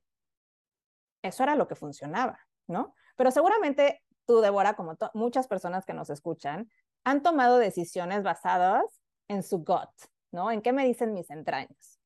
[1.23, 2.95] eso era lo que funcionaba, ¿no?
[3.17, 6.71] Pero seguramente tú, Débora, como muchas personas que nos escuchan,
[7.05, 8.85] han tomado decisiones basadas
[9.29, 9.91] en su gut,
[10.33, 10.51] ¿no?
[10.51, 11.99] En qué me dicen mis entrañas.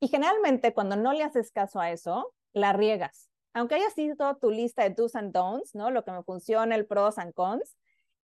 [0.00, 3.30] Y generalmente cuando no le haces caso a eso, la riegas.
[3.54, 5.90] Aunque haya sido tu lista de do's and don'ts, ¿no?
[5.90, 7.76] Lo que me funciona, el pros and cons,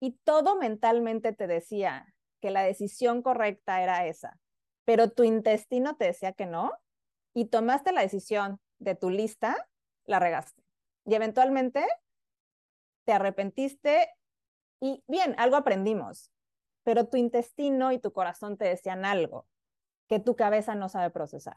[0.04, 4.38] y todo mentalmente te decía que la decisión correcta era esa,
[4.84, 6.72] pero tu intestino te decía que no
[7.32, 9.66] y tomaste la decisión de tu lista,
[10.04, 10.62] la regaste.
[11.06, 11.86] Y eventualmente
[13.06, 14.10] te arrepentiste
[14.78, 16.30] y bien, algo aprendimos,
[16.82, 19.46] pero tu intestino y tu corazón te decían algo
[20.06, 21.56] que tu cabeza no sabe procesar.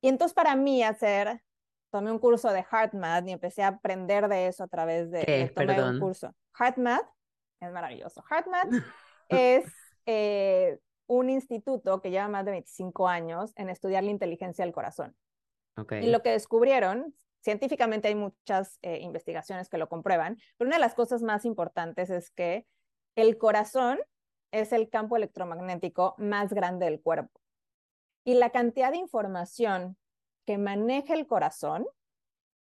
[0.00, 1.42] Y entonces para mí hacer,
[1.90, 5.52] tomé un curso de HeartMath y empecé a aprender de eso a través de, ¿Qué?
[5.54, 6.34] tomar un curso.
[6.58, 7.06] HeartMath
[7.60, 8.24] es maravilloso.
[8.28, 8.68] HeartMath
[9.28, 9.64] es
[10.06, 15.16] eh, un instituto que lleva más de 25 años en estudiar la inteligencia del corazón.
[15.76, 16.06] Okay.
[16.06, 20.80] Y lo que descubrieron, científicamente hay muchas eh, investigaciones que lo comprueban, pero una de
[20.80, 22.66] las cosas más importantes es que
[23.16, 23.98] el corazón
[24.52, 27.40] es el campo electromagnético más grande del cuerpo.
[28.24, 29.96] Y la cantidad de información
[30.46, 31.86] que maneja el corazón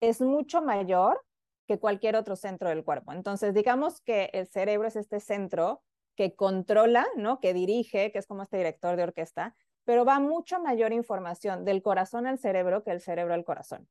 [0.01, 1.23] es mucho mayor
[1.67, 3.13] que cualquier otro centro del cuerpo.
[3.13, 5.82] Entonces, digamos que el cerebro es este centro
[6.15, 7.39] que controla, ¿no?
[7.39, 11.82] Que dirige, que es como este director de orquesta, pero va mucho mayor información del
[11.82, 13.88] corazón al cerebro que el cerebro al corazón.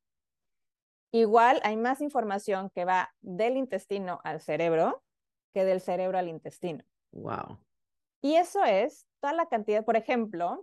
[1.12, 5.02] Igual hay más información que va del intestino al cerebro
[5.52, 6.84] que del cerebro al intestino.
[7.12, 7.58] Wow.
[8.22, 10.62] Y eso es toda la cantidad, por ejemplo,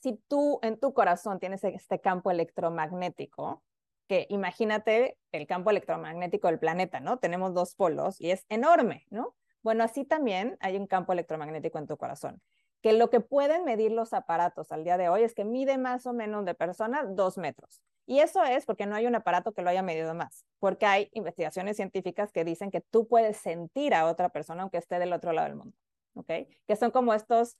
[0.00, 3.62] si tú en tu corazón tienes este campo electromagnético,
[4.08, 7.18] que imagínate el campo electromagnético del planeta, ¿no?
[7.18, 9.34] Tenemos dos polos y es enorme, ¿no?
[9.62, 12.42] Bueno, así también hay un campo electromagnético en tu corazón,
[12.82, 16.06] que lo que pueden medir los aparatos al día de hoy es que mide más
[16.06, 17.80] o menos de persona dos metros.
[18.04, 21.08] Y eso es porque no hay un aparato que lo haya medido más, porque hay
[21.12, 25.32] investigaciones científicas que dicen que tú puedes sentir a otra persona aunque esté del otro
[25.32, 25.76] lado del mundo,
[26.14, 26.30] ¿ok?
[26.66, 27.56] Que son como estos,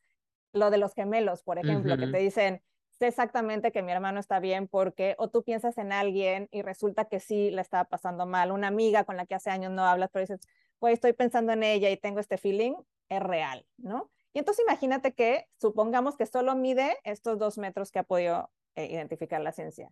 [0.53, 2.63] lo de los gemelos, por ejemplo, que te dicen,
[3.03, 7.07] sé exactamente que mi hermano está bien porque, o tú piensas en alguien y resulta
[7.07, 10.09] que sí le estaba pasando mal, una amiga con la que hace años no hablas,
[10.13, 10.47] pero dices,
[10.79, 12.75] pues estoy pensando en ella y tengo este feeling,
[13.09, 14.09] es real, ¿no?
[14.33, 18.87] Y entonces imagínate que supongamos que solo mide estos dos metros que ha podido eh,
[18.87, 19.91] identificar la ciencia.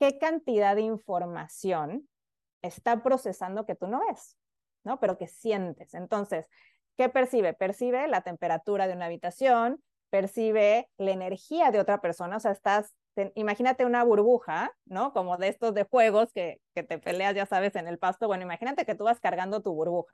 [0.00, 2.08] ¿Qué cantidad de información
[2.60, 4.36] está procesando que tú no ves,
[4.82, 4.98] ¿no?
[4.98, 5.94] Pero que sientes.
[5.94, 6.50] Entonces,
[6.96, 7.54] ¿qué percibe?
[7.54, 12.94] Percibe la temperatura de una habitación, percibe la energía de otra persona, o sea, estás
[13.34, 15.12] imagínate una burbuja, ¿no?
[15.12, 18.26] Como de estos de juegos que, que te peleas, ya sabes, en el pasto.
[18.26, 20.12] Bueno, imagínate que tú vas cargando tu burbuja.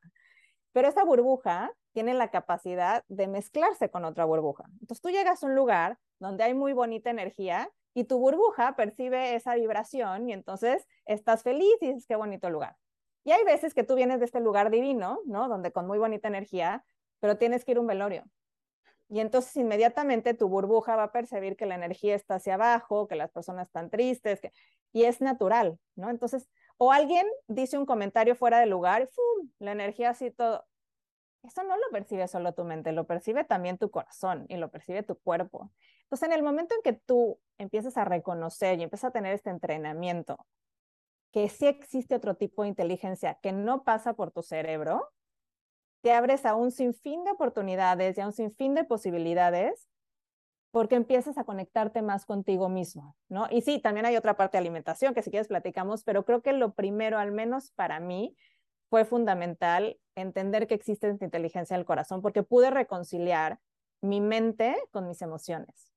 [0.72, 4.64] Pero esa burbuja tiene la capacidad de mezclarse con otra burbuja.
[4.80, 9.34] Entonces tú llegas a un lugar donde hay muy bonita energía y tu burbuja percibe
[9.34, 12.76] esa vibración y entonces estás feliz y dices qué bonito lugar.
[13.24, 15.48] Y hay veces que tú vienes de este lugar divino, ¿no?
[15.48, 16.84] Donde con muy bonita energía,
[17.20, 18.24] pero tienes que ir a un velorio.
[19.12, 23.14] Y entonces inmediatamente tu burbuja va a percibir que la energía está hacia abajo, que
[23.14, 24.54] las personas están tristes, que...
[24.94, 26.08] y es natural, ¿no?
[26.08, 26.48] Entonces,
[26.78, 29.50] o alguien dice un comentario fuera de lugar, ¡fum!
[29.58, 30.64] la energía así todo.
[31.42, 35.02] Eso no lo percibe solo tu mente, lo percibe también tu corazón y lo percibe
[35.02, 35.70] tu cuerpo.
[36.04, 39.50] Entonces, en el momento en que tú empiezas a reconocer y empiezas a tener este
[39.50, 40.38] entrenamiento,
[41.32, 45.10] que sí existe otro tipo de inteligencia que no pasa por tu cerebro,
[46.02, 49.88] te abres a un sinfín de oportunidades y a un sinfín de posibilidades
[50.72, 53.46] porque empiezas a conectarte más contigo mismo, ¿no?
[53.50, 56.54] Y sí, también hay otra parte de alimentación que si quieres platicamos, pero creo que
[56.54, 58.36] lo primero, al menos para mí,
[58.88, 63.58] fue fundamental entender que existe esta inteligencia del corazón porque pude reconciliar
[64.00, 65.92] mi mente con mis emociones.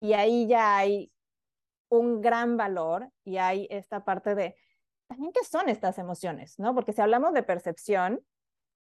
[0.00, 1.12] Y ahí ya hay
[1.88, 4.54] un gran valor y hay esta parte de,
[5.08, 6.58] también, ¿qué son estas emociones?
[6.58, 6.74] ¿No?
[6.74, 8.20] Porque si hablamos de percepción,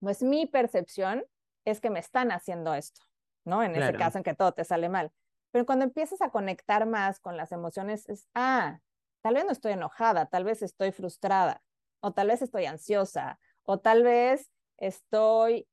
[0.00, 1.24] pues mi percepción
[1.64, 3.00] es que me están haciendo esto,
[3.44, 3.62] ¿no?
[3.62, 5.12] En ese caso en que todo te sale mal.
[5.50, 8.80] Pero cuando empiezas a conectar más con las emociones, es, ah,
[9.22, 11.62] tal vez no estoy enojada, tal vez estoy frustrada,
[12.00, 15.66] o tal vez estoy ansiosa, o tal vez estoy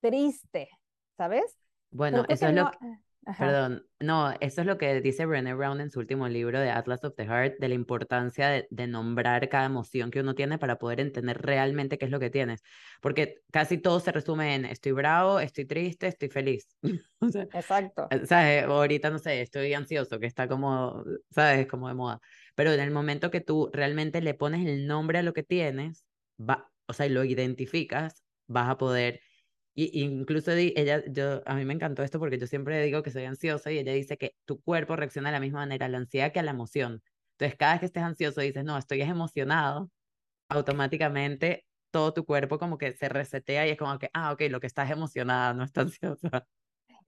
[0.00, 0.68] triste,
[1.16, 1.58] ¿sabes?
[1.90, 2.98] Bueno, eso es lo que...
[3.38, 7.04] Perdón, no, eso es lo que dice Brené Brown en su último libro de Atlas
[7.04, 11.00] of the Heart, de la importancia de, nombrar cada emoción que uno tiene para poder
[11.00, 12.62] entender realmente qué es lo que tienes.
[13.00, 16.68] Porque casi todo se resume en estoy bravo, estoy triste, estoy feliz.
[17.52, 18.08] Exacto.
[18.10, 18.64] Eh, ¿Sabes?
[18.64, 21.66] ahorita, no sé, estoy ansioso, que está como, ¿sabes?
[21.66, 22.20] Como de moda.
[22.54, 26.04] Pero en el momento que tú realmente le pones el nombre a lo que tienes,
[26.38, 29.20] va, o sea, y lo identificas, vas a poder
[29.74, 33.24] y incluso ella, yo, a mí me encantó esto porque yo siempre digo que soy
[33.24, 36.32] ansiosa y ella dice que tu cuerpo reacciona de la misma manera a la ansiedad
[36.32, 37.02] que a la emoción.
[37.32, 39.90] Entonces, cada vez que estés ansioso y dices, no, estoy emocionado,
[40.48, 44.60] automáticamente todo tu cuerpo como que se resetea y es como que, ah, ok, lo
[44.60, 46.46] que estás emocionada, no estás ansiosa.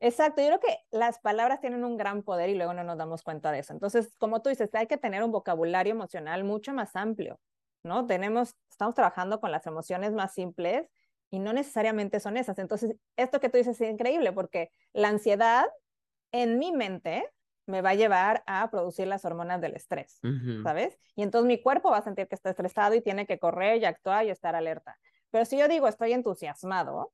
[0.00, 3.22] Exacto, yo creo que las palabras tienen un gran poder y luego no nos damos
[3.22, 3.72] cuenta de eso.
[3.72, 7.40] Entonces, como tú dices, hay que tener un vocabulario emocional mucho más amplio,
[7.84, 8.06] ¿no?
[8.06, 10.88] Tenemos, estamos trabajando con las emociones más simples
[11.30, 12.58] y no necesariamente son esas.
[12.58, 15.66] Entonces, esto que tú dices es increíble porque la ansiedad
[16.32, 17.30] en mi mente
[17.66, 20.20] me va a llevar a producir las hormonas del estrés,
[20.62, 20.98] ¿sabes?
[21.16, 23.84] Y entonces mi cuerpo va a sentir que está estresado y tiene que correr y
[23.84, 24.96] actuar y estar alerta.
[25.30, 27.12] Pero si yo digo estoy entusiasmado,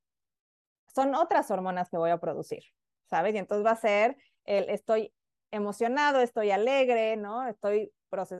[0.94, 2.62] son otras hormonas que voy a producir,
[3.08, 3.34] ¿sabes?
[3.34, 5.14] Y entonces va a ser el estoy
[5.50, 7.46] emocionado, estoy alegre, ¿no?
[7.48, 7.92] Estoy,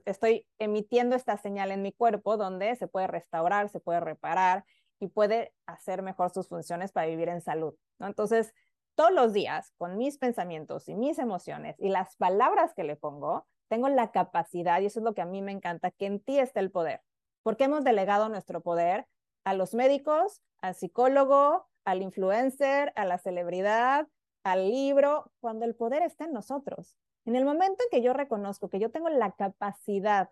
[0.04, 4.64] estoy emitiendo esta señal en mi cuerpo donde se puede restaurar, se puede reparar
[5.02, 8.06] y puede hacer mejor sus funciones para vivir en salud, ¿no?
[8.06, 8.54] Entonces,
[8.94, 13.44] todos los días, con mis pensamientos y mis emociones y las palabras que le pongo,
[13.68, 16.38] tengo la capacidad, y eso es lo que a mí me encanta, que en ti
[16.38, 17.02] está el poder,
[17.42, 19.08] porque hemos delegado nuestro poder
[19.42, 24.06] a los médicos, al psicólogo, al influencer, a la celebridad,
[24.44, 26.96] al libro, cuando el poder está en nosotros.
[27.24, 30.30] En el momento en que yo reconozco que yo tengo la capacidad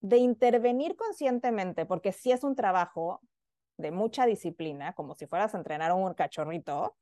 [0.00, 3.20] de intervenir conscientemente, porque si es un trabajo
[3.76, 6.96] de mucha disciplina, como si fueras a entrenar a un cachorrito,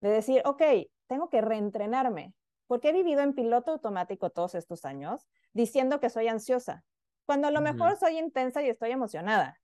[0.00, 0.62] de decir, ok,
[1.06, 2.34] tengo que reentrenarme,
[2.66, 6.84] porque he vivido en piloto automático todos estos años diciendo que soy ansiosa,
[7.26, 9.60] cuando a lo mejor soy intensa y estoy emocionada,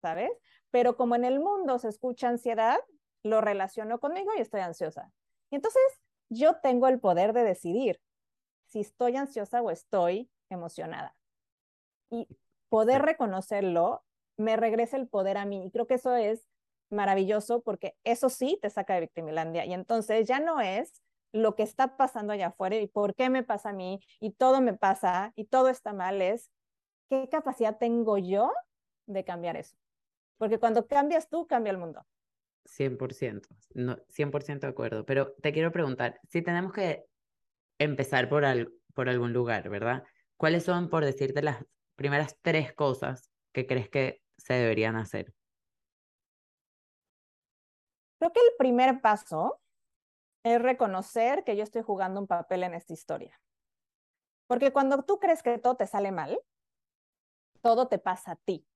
[0.00, 0.30] ¿sabes?
[0.70, 2.78] Pero como en el mundo se escucha ansiedad,
[3.22, 5.12] lo relaciono conmigo y estoy ansiosa.
[5.50, 5.82] Y entonces
[6.28, 8.00] yo tengo el poder de decidir
[8.66, 11.14] si estoy ansiosa o estoy emocionada.
[12.10, 12.26] Y
[12.68, 14.02] poder reconocerlo
[14.36, 15.66] me regresa el poder a mí.
[15.66, 16.48] Y creo que eso es
[16.90, 19.64] maravilloso porque eso sí te saca de victimilandia.
[19.64, 23.42] Y entonces ya no es lo que está pasando allá afuera y por qué me
[23.42, 26.50] pasa a mí y todo me pasa y todo está mal, es
[27.08, 28.52] qué capacidad tengo yo
[29.06, 29.76] de cambiar eso.
[30.38, 32.04] Porque cuando cambias tú, cambia el mundo.
[32.64, 35.04] 100%, no, 100% de acuerdo.
[35.04, 37.04] Pero te quiero preguntar, si tenemos que
[37.78, 40.04] empezar por, al, por algún lugar, ¿verdad?
[40.36, 41.64] ¿Cuáles son, por decirte, las
[41.96, 45.34] primeras tres cosas que crees que se deberían hacer?
[48.18, 49.60] Creo que el primer paso
[50.44, 53.40] es reconocer que yo estoy jugando un papel en esta historia.
[54.46, 56.38] Porque cuando tú crees que todo te sale mal,
[57.62, 58.66] todo te pasa a ti,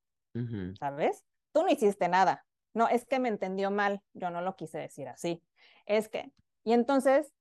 [0.79, 1.25] ¿sabes?
[1.53, 2.47] Tú no hiciste nada.
[2.73, 5.42] No, es que me entendió mal, yo no lo quise decir así.
[5.87, 6.33] Es que,
[6.64, 7.33] y entonces,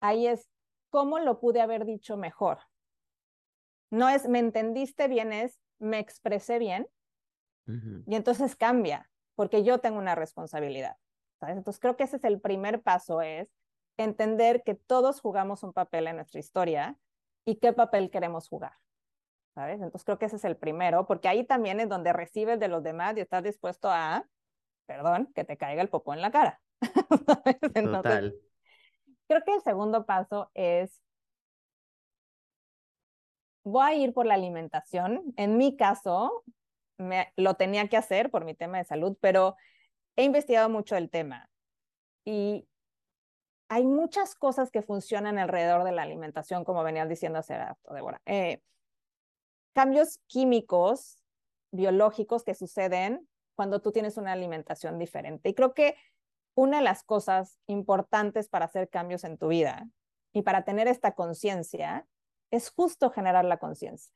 [0.00, 0.50] ahí es,
[0.90, 2.58] ¿cómo lo pude haber dicho mejor?
[3.90, 6.88] No es, me entendiste bien, es, me expresé bien.
[7.66, 10.96] Y entonces cambia, porque yo tengo una responsabilidad.
[11.48, 13.48] Entonces creo que ese es el primer paso, es
[13.96, 16.96] entender que todos jugamos un papel en nuestra historia
[17.44, 18.72] y qué papel queremos jugar.
[19.54, 19.76] ¿Sabes?
[19.76, 22.82] Entonces creo que ese es el primero, porque ahí también es donde recibes de los
[22.82, 24.26] demás y estás dispuesto a,
[24.86, 26.60] perdón, que te caiga el popó en la cara.
[27.74, 28.34] Total.
[29.28, 31.00] Creo que el segundo paso es,
[33.62, 35.22] voy a ir por la alimentación.
[35.36, 36.42] En mi caso,
[37.36, 39.56] lo tenía que hacer por mi tema de salud, pero
[40.16, 41.50] he investigado mucho el tema
[42.24, 42.66] y
[43.68, 48.20] hay muchas cosas que funcionan alrededor de la alimentación, como venías diciendo hace rato, Débora.
[48.26, 48.60] Eh,
[49.72, 51.18] cambios químicos,
[51.72, 55.48] biológicos que suceden cuando tú tienes una alimentación diferente.
[55.48, 55.96] Y creo que
[56.54, 59.88] una de las cosas importantes para hacer cambios en tu vida
[60.32, 62.06] y para tener esta conciencia
[62.50, 64.14] es justo generar la conciencia.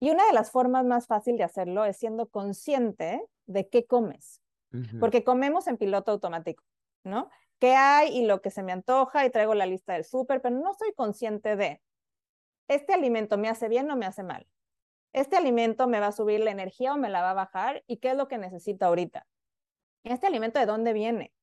[0.00, 4.40] Y una de las formas más fáciles de hacerlo es siendo consciente de qué comes
[4.98, 6.62] porque comemos en piloto automático,
[7.04, 7.28] ¿no?
[7.58, 10.56] ¿Qué hay y lo que se me antoja y traigo la lista del súper, pero
[10.56, 11.82] no soy consciente de,
[12.68, 14.46] este alimento me hace bien o me hace mal.
[15.12, 17.96] Este alimento me va a subir la energía o me la va a bajar y
[17.96, 19.26] qué es lo que necesito ahorita.
[20.04, 21.34] ¿Este alimento de dónde viene?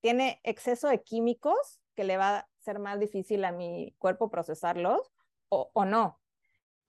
[0.00, 5.12] ¿Tiene exceso de químicos que le va a ser más difícil a mi cuerpo procesarlos
[5.48, 6.20] o, o no?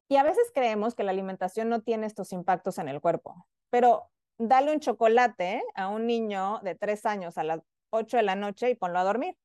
[0.07, 4.11] Y a veces creemos que la alimentación no tiene estos impactos en el cuerpo, pero
[4.37, 8.69] dale un chocolate a un niño de tres años a las ocho de la noche
[8.69, 9.35] y ponlo a dormir.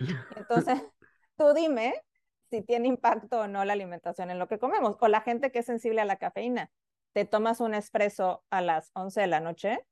[0.36, 0.82] Entonces,
[1.36, 1.94] tú dime
[2.50, 4.96] si tiene impacto o no la alimentación en lo que comemos.
[5.00, 6.70] O la gente que es sensible a la cafeína.
[7.12, 9.84] Te tomas un espresso a las once de la noche,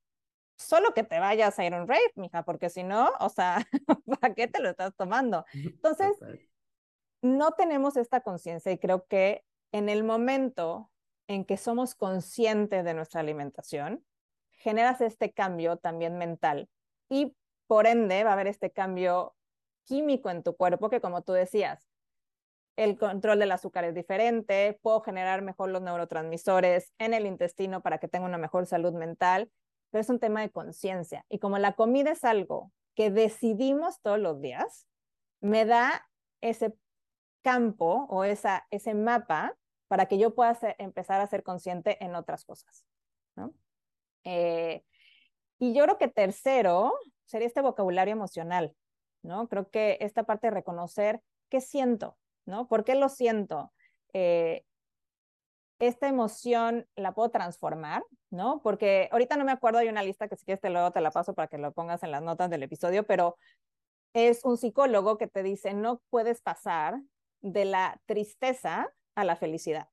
[0.58, 3.66] solo que te vayas a ir a un rave, mija, porque si no, o sea,
[4.20, 5.44] ¿para qué te lo estás tomando?
[5.52, 6.16] Entonces,
[7.22, 10.90] no tenemos esta conciencia y creo que en el momento
[11.28, 14.04] en que somos conscientes de nuestra alimentación,
[14.52, 16.68] generas este cambio también mental
[17.08, 17.36] y
[17.66, 19.34] por ende va a haber este cambio
[19.84, 21.88] químico en tu cuerpo que como tú decías,
[22.76, 27.98] el control del azúcar es diferente, puedo generar mejor los neurotransmisores en el intestino para
[27.98, 29.50] que tenga una mejor salud mental,
[29.90, 31.24] pero es un tema de conciencia.
[31.30, 34.86] Y como la comida es algo que decidimos todos los días,
[35.40, 36.06] me da
[36.42, 36.74] ese
[37.46, 42.44] campo o esa, ese mapa para que yo pueda empezar a ser consciente en otras
[42.44, 42.84] cosas.
[43.36, 43.54] ¿no?
[44.24, 44.82] Eh,
[45.60, 46.92] y yo creo que tercero
[47.24, 48.74] sería este vocabulario emocional,
[49.22, 49.46] ¿no?
[49.46, 52.66] Creo que esta parte de reconocer qué siento, ¿no?
[52.66, 53.72] ¿Por qué lo siento?
[54.12, 54.64] Eh,
[55.78, 58.60] esta emoción la puedo transformar, ¿no?
[58.60, 61.32] Porque ahorita no me acuerdo, hay una lista que si quieres te te la paso
[61.32, 63.36] para que lo pongas en las notas del episodio, pero
[64.14, 67.00] es un psicólogo que te dice, no puedes pasar
[67.46, 69.88] de la tristeza a la felicidad.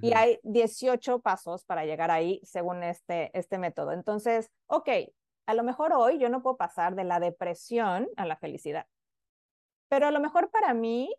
[0.00, 3.92] Y hay 18 pasos para llegar ahí según este, este método.
[3.92, 4.88] Entonces, ok,
[5.44, 8.86] a lo mejor hoy yo no puedo pasar de la depresión a la felicidad,
[9.88, 11.14] pero a lo mejor para mí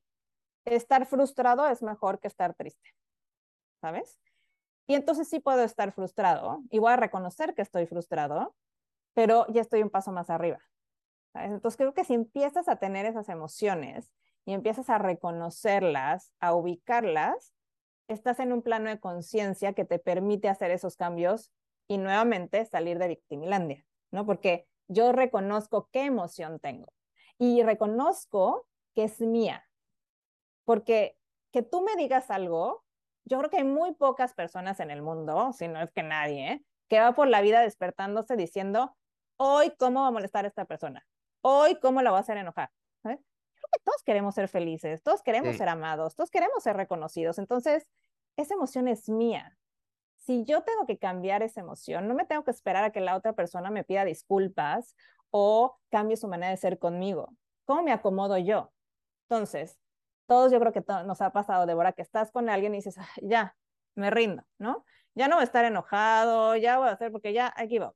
[0.66, 2.96] estar frustrado es mejor que estar triste,
[3.82, 4.20] ¿sabes?
[4.88, 8.56] Y entonces sí puedo estar frustrado y voy a reconocer que estoy frustrado,
[9.14, 10.60] pero ya estoy un paso más arriba.
[11.36, 14.12] Entonces creo que si empiezas a tener esas emociones
[14.46, 17.54] y empiezas a reconocerlas, a ubicarlas,
[18.08, 21.52] estás en un plano de conciencia que te permite hacer esos cambios
[21.88, 24.26] y nuevamente salir de victimilandia, ¿no?
[24.26, 26.91] Porque yo reconozco qué emoción tengo
[27.38, 29.68] y reconozco que es mía.
[30.64, 31.18] Porque
[31.52, 32.84] que tú me digas algo,
[33.26, 36.52] yo creo que hay muy pocas personas en el mundo, si no es que nadie,
[36.52, 36.66] ¿eh?
[36.88, 38.96] que va por la vida despertándose diciendo,
[39.38, 41.06] hoy cómo va a molestar a esta persona,
[41.41, 42.70] hoy cómo la va a hacer enojar.
[43.02, 43.20] ¿sabes?
[43.66, 47.39] Creo que todos queremos ser felices, todos queremos ser amados, todos queremos ser reconocidos.
[47.39, 47.88] Entonces,
[48.38, 49.57] esa emoción es mía.
[50.18, 53.16] Si yo tengo que cambiar esa emoción, no me tengo que esperar a que la
[53.16, 54.95] otra persona me pida disculpas
[55.30, 57.36] o cambie su manera de ser conmigo.
[57.66, 58.72] ¿Cómo me acomodo yo?
[59.30, 59.80] Entonces,
[60.28, 63.55] todos yo creo que nos ha pasado, Débora, que estás con alguien y dices, ya,
[63.95, 64.86] me rindo, ¿no?
[65.13, 67.95] Ya no voy a estar enojado, ya voy a hacer porque ya I give up.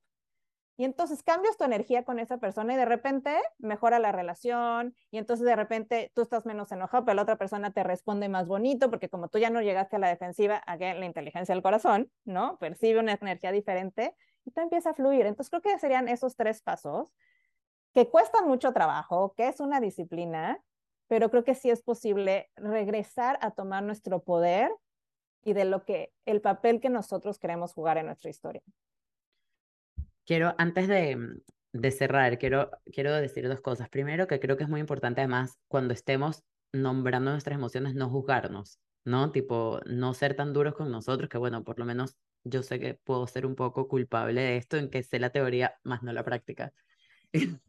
[0.80, 5.18] Y entonces cambias tu energía con esa persona y de repente mejora la relación y
[5.18, 8.90] entonces de repente tú estás menos enojado, pero la otra persona te responde más bonito
[8.90, 12.58] porque como tú ya no llegaste a la defensiva, aquí la inteligencia del corazón, ¿no?
[12.60, 14.16] Percibe una energía diferente
[14.46, 15.26] y te empieza a fluir.
[15.26, 17.14] Entonces creo que serían esos tres pasos
[17.94, 20.64] que cuestan mucho trabajo, que es una disciplina,
[21.10, 24.72] pero creo que sí es posible regresar a tomar nuestro poder
[25.44, 28.64] y de lo que el papel que nosotros queremos jugar en nuestra historia.
[30.30, 31.42] Quiero, antes de,
[31.74, 33.90] de cerrar, quiero, quiero decir dos cosas.
[33.90, 38.78] Primero, que creo que es muy importante además cuando estemos nombrando nuestras emociones, no juzgarnos,
[39.06, 39.32] ¿no?
[39.32, 42.94] Tipo, no ser tan duros con nosotros, que bueno, por lo menos yo sé que
[42.94, 46.24] puedo ser un poco culpable de esto, en que sé la teoría, más no la
[46.24, 46.74] práctica.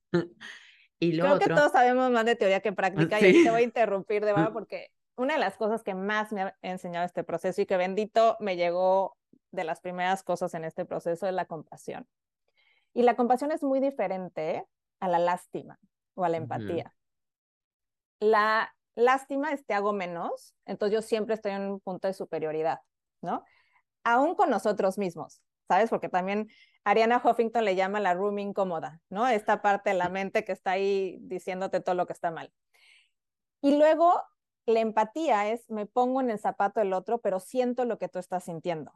[0.98, 3.64] y lo Creo que todos sabemos más de teoría que práctica y te voy a
[3.64, 7.62] interrumpir, de verdad, porque una de las cosas que más me ha enseñado este proceso
[7.62, 9.16] y que bendito me llegó
[9.50, 12.06] de las primeras cosas en este proceso es la compasión.
[12.92, 14.66] Y la compasión es muy diferente
[14.98, 15.78] a la lástima
[16.14, 16.94] o a la empatía.
[18.18, 22.80] La lástima es te hago menos, entonces yo siempre estoy en un punto de superioridad,
[23.22, 23.44] ¿no?
[24.04, 25.90] Aún con nosotros mismos, ¿sabes?
[25.90, 26.48] Porque también
[26.84, 29.28] Ariana Huffington le llama la room incómoda, ¿no?
[29.28, 32.52] Esta parte de la mente que está ahí diciéndote todo lo que está mal.
[33.62, 34.20] Y luego
[34.66, 38.18] la empatía es me pongo en el zapato del otro, pero siento lo que tú
[38.18, 38.92] estás sintiendo.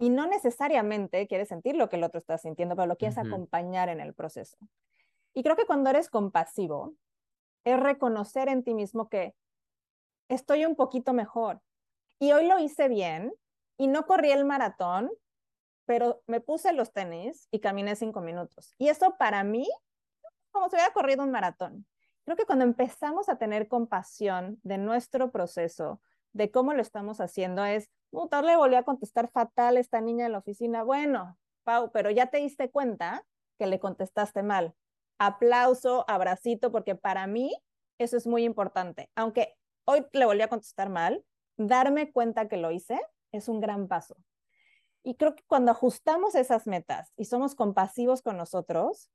[0.00, 3.90] Y no necesariamente quieres sentir lo que el otro está sintiendo, pero lo quieres acompañar
[3.90, 4.56] en el proceso.
[5.34, 6.94] Y creo que cuando eres compasivo,
[7.64, 9.34] es reconocer en ti mismo que
[10.30, 11.60] estoy un poquito mejor.
[12.18, 13.30] Y hoy lo hice bien
[13.76, 15.10] y no corrí el maratón,
[15.84, 18.74] pero me puse los tenis y caminé cinco minutos.
[18.78, 19.68] Y eso para mí,
[20.50, 21.86] como si hubiera corrido un maratón.
[22.24, 26.00] Creo que cuando empezamos a tener compasión de nuestro proceso,
[26.32, 30.32] de cómo lo estamos haciendo, es, Puta, le volvió a contestar fatal esta niña en
[30.32, 30.82] la oficina.
[30.82, 33.24] Bueno, Pau, pero ya te diste cuenta
[33.56, 34.74] que le contestaste mal.
[35.18, 37.54] Aplauso, abracito, porque para mí
[37.98, 39.10] eso es muy importante.
[39.14, 39.54] Aunque
[39.84, 41.24] hoy le volví a contestar mal,
[41.56, 43.00] darme cuenta que lo hice
[43.30, 44.16] es un gran paso.
[45.04, 49.10] Y creo que cuando ajustamos esas metas y somos compasivos con nosotros,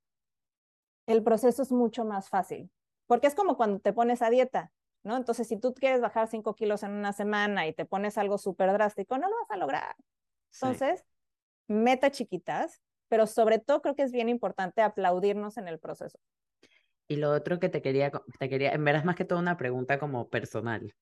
[1.06, 2.70] el proceso es mucho más fácil.
[3.06, 4.72] Porque es como cuando te pones a dieta.
[5.06, 5.16] ¿No?
[5.16, 8.72] Entonces, si tú quieres bajar 5 kilos en una semana y te pones algo súper
[8.72, 9.96] drástico, no lo vas a lograr.
[10.52, 11.04] Entonces,
[11.68, 16.18] meta chiquitas, pero sobre todo creo que es bien importante aplaudirnos en el proceso.
[17.06, 19.56] Y lo otro que te quería, te quería, en verdad es más que todo una
[19.56, 20.92] pregunta como personal.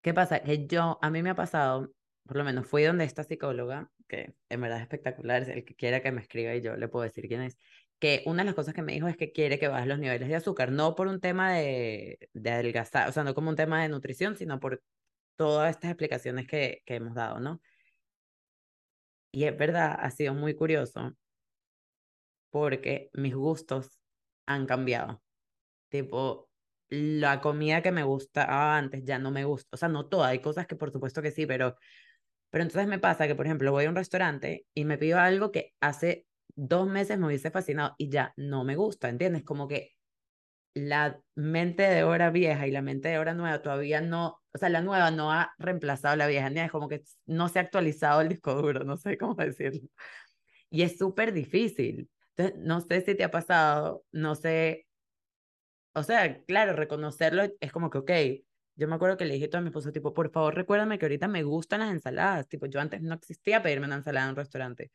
[0.00, 0.40] ¿Qué pasa?
[0.40, 1.92] Que yo, a mí me ha pasado,
[2.26, 6.02] por lo menos fui donde esta psicóloga, que en verdad es espectacular, el que quiera
[6.02, 7.56] que me escriba y yo le puedo decir quién es,
[8.02, 10.28] que una de las cosas que me dijo es que quiere que bajes los niveles
[10.28, 13.80] de azúcar, no por un tema de, de adelgazar, o sea, no como un tema
[13.80, 14.82] de nutrición, sino por
[15.36, 17.62] todas estas explicaciones que, que hemos dado, ¿no?
[19.30, 21.12] Y es verdad, ha sido muy curioso
[22.50, 24.00] porque mis gustos
[24.46, 25.22] han cambiado.
[25.88, 26.50] Tipo,
[26.88, 29.68] la comida que me gustaba antes ya no me gusta.
[29.74, 31.76] O sea, no toda, hay cosas que por supuesto que sí, pero,
[32.50, 35.52] pero entonces me pasa que, por ejemplo, voy a un restaurante y me pido algo
[35.52, 39.44] que hace dos meses me hubiese fascinado y ya no me gusta, ¿entiendes?
[39.44, 39.92] Como que
[40.74, 44.68] la mente de hora vieja y la mente de hora nueva todavía no, o sea,
[44.70, 48.20] la nueva no ha reemplazado a la vieja, es como que no se ha actualizado
[48.22, 49.88] el disco duro, no sé cómo decirlo.
[50.70, 52.10] Y es súper difícil.
[52.36, 54.86] Entonces, no sé si te ha pasado, no sé,
[55.94, 58.10] o sea, claro, reconocerlo es como que, ok,
[58.76, 61.28] yo me acuerdo que le dije a mi esposo, tipo, por favor, recuérdame que ahorita
[61.28, 62.48] me gustan las ensaladas.
[62.48, 64.90] Tipo, yo antes no existía pedirme una ensalada en un restaurante.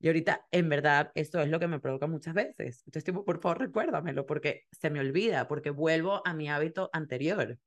[0.00, 2.82] Y ahorita, en verdad, eso es lo que me provoca muchas veces.
[2.86, 7.58] Entonces, tipo, por favor, recuérdamelo, porque se me olvida, porque vuelvo a mi hábito anterior.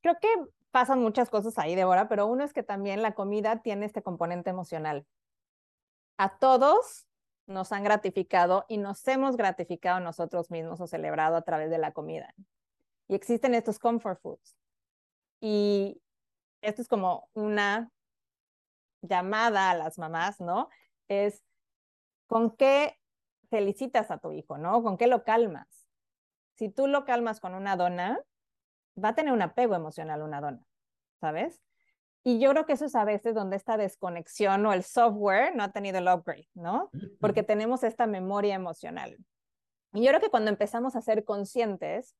[0.00, 0.28] Creo que
[0.70, 4.48] pasan muchas cosas ahí, Débora, pero uno es que también la comida tiene este componente
[4.48, 5.06] emocional.
[6.16, 7.06] A todos
[7.46, 11.92] nos han gratificado y nos hemos gratificado nosotros mismos o celebrado a través de la
[11.92, 12.32] comida.
[13.08, 14.56] Y existen estos comfort foods.
[15.40, 16.00] Y
[16.62, 17.90] esto es como una
[19.02, 20.68] llamada a las mamás, ¿no?
[21.08, 21.44] Es
[22.26, 22.98] con qué
[23.48, 24.82] felicitas a tu hijo, ¿no?
[24.82, 25.88] ¿Con qué lo calmas?
[26.54, 28.20] Si tú lo calmas con una dona,
[29.02, 30.62] va a tener un apego emocional una dona,
[31.20, 31.60] ¿sabes?
[32.22, 35.64] Y yo creo que eso es a veces donde esta desconexión o el software no
[35.64, 36.90] ha tenido el upgrade, ¿no?
[37.18, 39.16] Porque tenemos esta memoria emocional.
[39.92, 42.14] Y yo creo que cuando empezamos a ser conscientes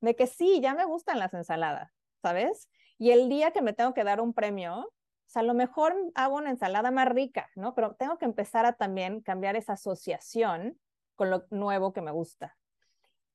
[0.00, 1.90] de que sí, ya me gustan las ensaladas,
[2.22, 2.68] ¿sabes?
[2.98, 4.92] Y el día que me tengo que dar un premio,
[5.26, 7.74] o sea, a lo mejor hago una ensalada más rica, ¿no?
[7.74, 10.78] Pero tengo que empezar a también cambiar esa asociación
[11.16, 12.56] con lo nuevo que me gusta.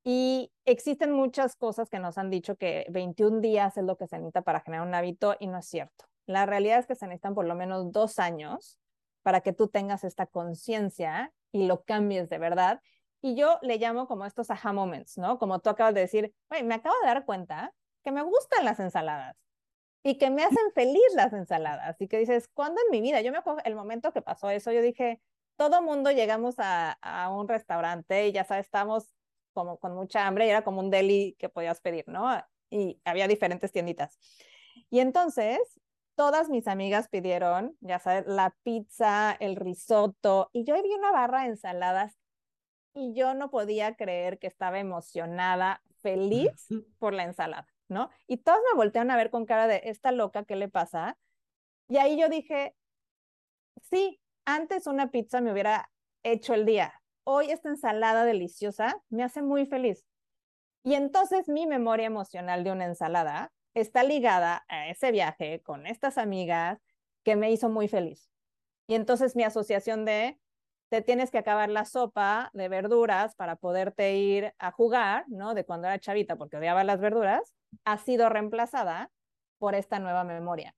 [0.03, 4.17] Y existen muchas cosas que nos han dicho que 21 días es lo que se
[4.17, 6.05] necesita para generar un hábito y no es cierto.
[6.25, 8.79] La realidad es que se necesitan por lo menos dos años
[9.21, 12.81] para que tú tengas esta conciencia y lo cambies de verdad
[13.21, 15.37] y yo le llamo como estos aha moments, ¿no?
[15.37, 16.33] Como tú acabas de decir,
[16.63, 17.73] me acabo de dar cuenta
[18.03, 19.35] que me gustan las ensaladas
[20.03, 21.99] y que me hacen feliz las ensaladas.
[21.99, 23.21] Y que dices, ¿cuándo en mi vida?
[23.21, 25.21] Yo me acuerdo el momento que pasó eso, yo dije,
[25.57, 29.13] todo mundo llegamos a, a un restaurante y ya sabes, estamos
[29.53, 32.27] como con mucha hambre y era como un deli que podías pedir, ¿no?
[32.69, 34.17] Y había diferentes tienditas.
[34.89, 35.59] Y entonces,
[36.15, 41.41] todas mis amigas pidieron, ya sabes, la pizza, el risotto, y yo vi una barra
[41.41, 42.17] de ensaladas
[42.93, 46.67] y yo no podía creer que estaba emocionada, feliz
[46.99, 47.67] por la ensalada,
[48.27, 51.17] Y todos me voltearon a ver con cara de, esta loca, ¿qué le pasa?
[51.87, 52.75] Y ahí yo dije,
[53.81, 55.89] sí, antes una pizza me hubiera
[56.23, 56.93] hecho el día.
[57.23, 60.05] Hoy esta ensalada deliciosa me hace muy feliz.
[60.83, 66.17] Y entonces mi memoria emocional de una ensalada está ligada a ese viaje con estas
[66.17, 66.79] amigas
[67.23, 68.29] que me hizo muy feliz.
[68.87, 70.39] Y entonces mi asociación de
[70.89, 75.53] te tienes que acabar la sopa de verduras para poderte ir a jugar, ¿no?
[75.53, 77.53] De cuando era chavita porque odiaba las verduras,
[77.85, 79.11] ha sido reemplazada
[79.57, 80.75] por esta nueva memoria,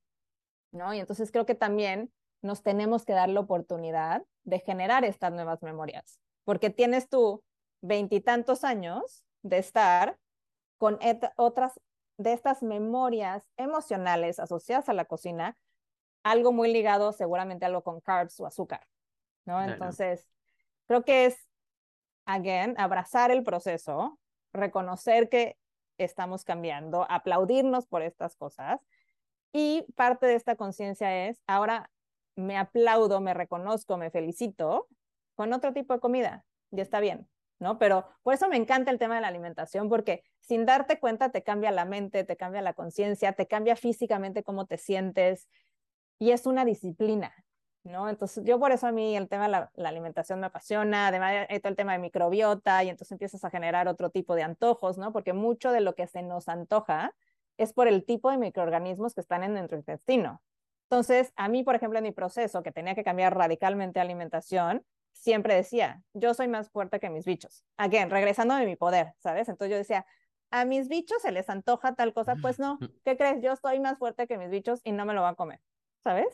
[0.72, 0.94] ¿no?
[0.94, 5.62] Y entonces creo que también nos tenemos que dar la oportunidad de generar estas nuevas
[5.62, 7.44] memorias, porque tienes tú
[7.82, 10.18] veintitantos años de estar
[10.78, 11.00] con
[11.38, 11.80] otras
[12.18, 15.58] de estas memorias emocionales asociadas a la cocina,
[16.24, 18.86] algo muy ligado seguramente algo con carbs o azúcar,
[19.46, 19.62] ¿no?
[19.64, 20.28] Entonces,
[20.88, 21.48] creo que es,
[22.26, 24.20] again, abrazar el proceso,
[24.54, 25.58] reconocer que
[26.04, 28.80] estamos cambiando, aplaudirnos por estas cosas.
[29.52, 31.92] Y parte de esta conciencia es, ahora
[32.36, 34.88] me aplaudo, me reconozco, me felicito
[35.36, 36.46] con otro tipo de comida.
[36.72, 37.28] Y está bien,
[37.60, 37.78] ¿no?
[37.78, 41.44] Pero por eso me encanta el tema de la alimentación, porque sin darte cuenta te
[41.44, 45.48] cambia la mente, te cambia la conciencia, te cambia físicamente cómo te sientes.
[46.20, 47.34] Y es una disciplina,
[47.84, 48.10] ¿no?
[48.10, 51.70] Entonces, yo por eso a mí el tema de la, alimentación me apasiona, además todo
[51.70, 55.12] el tema de microbiota y entonces empiezas a generar otro tipo de antojos, ¿no?
[55.12, 57.14] Porque mucho de lo que se nos antoja
[57.58, 60.42] es por el tipo de microorganismos que están en nuestro intestino.
[60.90, 65.56] Entonces, a mí, por ejemplo, en mi proceso, que tenía que cambiar radicalmente alimentación, siempre
[65.56, 67.64] decía, yo soy más fuerte que mis bichos.
[67.78, 69.50] Again, regresando de mi poder, ¿sabes?
[69.50, 70.06] Entonces yo decía,
[70.52, 73.42] a mis bichos se les antoja tal cosa, pues no, ¿qué crees?
[73.42, 75.62] Yo estoy más fuerte que mis bichos y no me lo va a comer,
[76.04, 76.28] ¿sabes?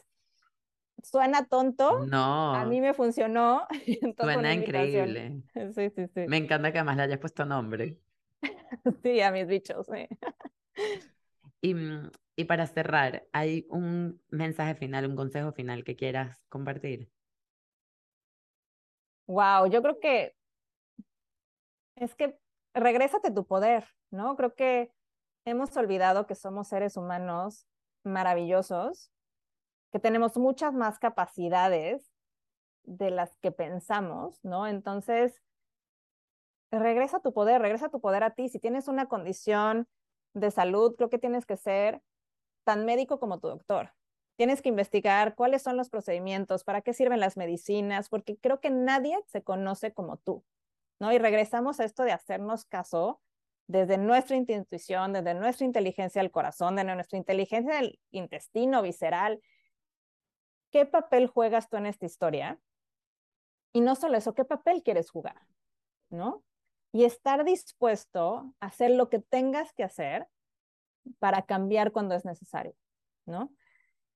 [1.04, 2.06] Suena tonto.
[2.08, 2.56] No.
[2.56, 3.68] A mí me funcionó.
[4.20, 5.42] Suena increíble.
[5.76, 6.26] Sí, sí, sí.
[6.28, 7.98] Me encanta que además le hayas puesto nombre.
[9.04, 10.08] sí, a mis bichos, sí.
[11.62, 11.76] Y,
[12.36, 17.10] y para cerrar, ¿hay un mensaje final, un consejo final que quieras compartir?
[19.28, 20.36] Wow, yo creo que
[21.96, 22.38] es que
[22.74, 24.36] regrésate tu poder, ¿no?
[24.36, 24.92] Creo que
[25.46, 27.68] hemos olvidado que somos seres humanos
[28.04, 29.12] maravillosos
[29.92, 32.12] que tenemos muchas más capacidades
[32.84, 34.68] de las que pensamos, ¿no?
[34.68, 35.42] Entonces,
[36.72, 38.50] regresa tu poder, regresa tu poder a ti.
[38.50, 39.88] Si tienes una condición
[40.34, 42.02] de salud, creo que tienes que ser
[42.64, 43.94] tan médico como tu doctor.
[44.36, 48.70] Tienes que investigar cuáles son los procedimientos, para qué sirven las medicinas, porque creo que
[48.70, 50.46] nadie se conoce como tú.
[51.00, 51.12] ¿no?
[51.12, 53.22] Y regresamos a esto de hacernos caso
[53.68, 59.42] desde nuestra intuición, desde nuestra inteligencia del corazón, de nuestra inteligencia del intestino visceral.
[60.72, 62.60] ¿Qué papel juegas tú en esta historia?
[63.74, 65.42] Y no solo eso, ¿qué papel quieres jugar?
[66.10, 66.44] ¿No?
[66.92, 70.28] Y estar dispuesto a hacer lo que tengas que hacer
[71.20, 72.76] para cambiar cuando es necesario,
[73.26, 73.52] ¿no?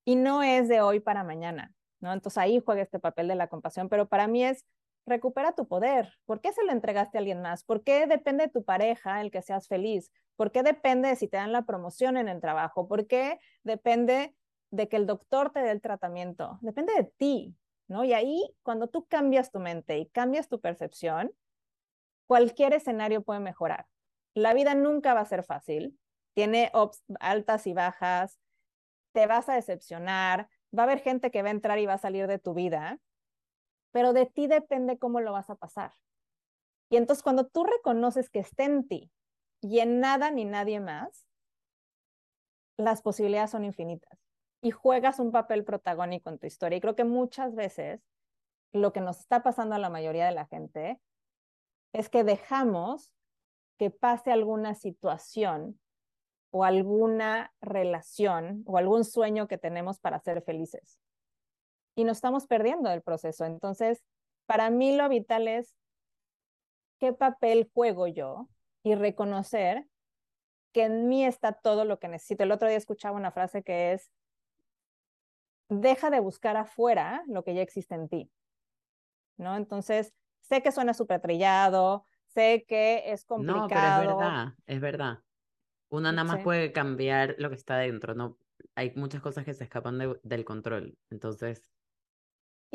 [0.06, 2.14] Y no es de hoy para mañana, ¿no?
[2.14, 4.66] Entonces ahí juega este papel de la compasión, pero para mí es
[5.06, 6.14] recupera tu poder.
[6.26, 7.64] ¿Por qué se lo entregaste a alguien más?
[7.64, 10.12] ¿Por qué depende de tu pareja el que seas feliz?
[10.36, 12.88] ¿Por qué depende de si te dan la promoción en el trabajo?
[12.88, 14.36] ¿Por qué depende
[14.74, 16.58] de que el doctor te dé el tratamiento?
[16.62, 17.56] Depende de ti,
[17.88, 18.04] ¿no?
[18.04, 21.32] Y ahí, cuando tú cambias tu mente y cambias tu percepción,
[22.26, 23.86] cualquier escenario puede mejorar.
[24.34, 26.00] La vida nunca va a ser fácil,
[26.34, 26.72] tiene
[27.20, 28.40] altas y bajas,
[29.12, 32.00] te vas a decepcionar, va a haber gente que va a entrar y va a
[32.00, 33.00] salir de tu vida,
[33.92, 35.94] pero de ti depende cómo lo vas a pasar.
[36.90, 39.12] Y entonces cuando tú reconoces que está en ti
[39.62, 41.28] y en nada ni nadie más,
[42.76, 44.24] las posibilidades son infinitas
[44.64, 46.78] y juegas un papel protagónico en tu historia.
[46.78, 48.02] Y creo que muchas veces
[48.72, 51.00] lo que nos está pasando a la mayoría de la gente
[51.92, 53.14] es que dejamos
[53.78, 55.80] que pase alguna situación
[56.52, 61.00] o alguna relación o algún sueño que tenemos para ser felices
[61.96, 63.46] y nos estamos perdiendo del proceso.
[63.46, 64.04] Entonces,
[64.46, 65.76] para mí lo vital es
[67.00, 68.48] qué papel juego yo
[68.84, 69.86] y reconocer
[70.74, 72.44] que en mí está todo lo que necesito.
[72.44, 74.12] El otro día escuchaba una frase que es,
[75.70, 78.32] deja de buscar afuera lo que ya existe en ti.
[79.38, 79.56] ¿No?
[79.56, 83.62] Entonces, sé que suena súper trillado, sé que es complicado.
[83.62, 85.20] No, pero es verdad, es verdad.
[85.90, 88.38] Una nada más puede cambiar lo que está dentro, ¿no?
[88.76, 90.98] Hay muchas cosas que se escapan del control.
[91.10, 91.64] Entonces,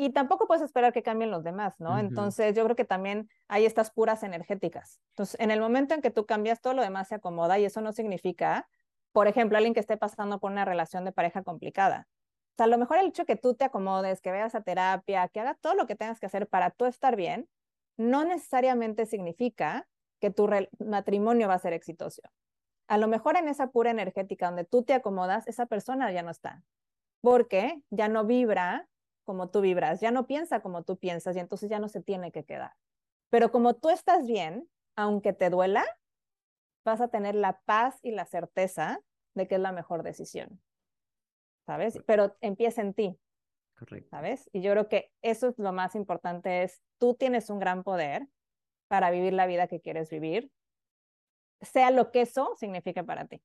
[0.01, 1.99] y tampoco puedes esperar que cambien los demás, ¿no?
[1.99, 5.01] Entonces yo creo que también hay estas puras energéticas.
[5.09, 7.81] Entonces, en el momento en que tú cambias, todo lo demás se acomoda y eso
[7.81, 8.69] no significa,
[9.11, 12.07] por ejemplo, alguien que esté pasando por una relación de pareja complicada.
[12.59, 15.59] A lo mejor el hecho que tú te acomodes, que veas a terapia, que hagas
[15.59, 17.49] todo lo que tengas que hacer para tú estar bien,
[17.97, 19.87] no necesariamente significa
[20.19, 20.49] que tu
[20.79, 22.21] matrimonio va a ser exitoso.
[22.87, 26.31] A lo mejor en esa pura energética donde tú te acomodas, esa persona ya no
[26.31, 26.63] está,
[27.21, 28.87] porque ya no vibra
[29.25, 32.31] como tú vibras, ya no piensa como tú piensas y entonces ya no se tiene
[32.31, 32.73] que quedar.
[33.29, 35.85] Pero como tú estás bien, aunque te duela,
[36.83, 39.01] vas a tener la paz y la certeza
[39.35, 40.59] de que es la mejor decisión.
[41.69, 41.99] ¿Sabes?
[42.07, 43.19] Pero empieza en ti.
[43.77, 44.09] Correcto.
[44.09, 44.49] ¿Sabes?
[44.51, 48.27] Y yo creo que eso es lo más importante, es tú tienes un gran poder
[48.87, 50.49] para vivir la vida que quieres vivir,
[51.61, 53.39] sea lo que eso signifique para ti.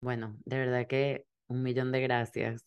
[0.00, 2.66] Bueno, de verdad que un millón de gracias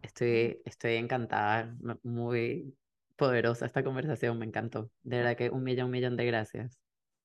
[0.00, 2.72] Estoy, estoy encantada, muy
[3.16, 4.92] poderosa esta conversación, me encantó.
[5.02, 6.78] De verdad que un millón, un millón de gracias.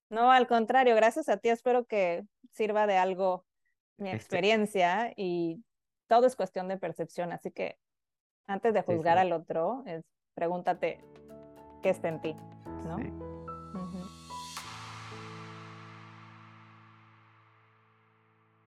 [0.09, 1.49] No, al contrario, gracias a ti.
[1.49, 3.45] Espero que sirva de algo
[3.97, 5.63] mi este experiencia y
[6.07, 7.31] todo es cuestión de percepción.
[7.31, 7.77] Así que
[8.47, 10.99] antes de juzgar al otro, es, pregúntate
[11.81, 12.35] qué está en ti,
[12.85, 13.22] ¿no?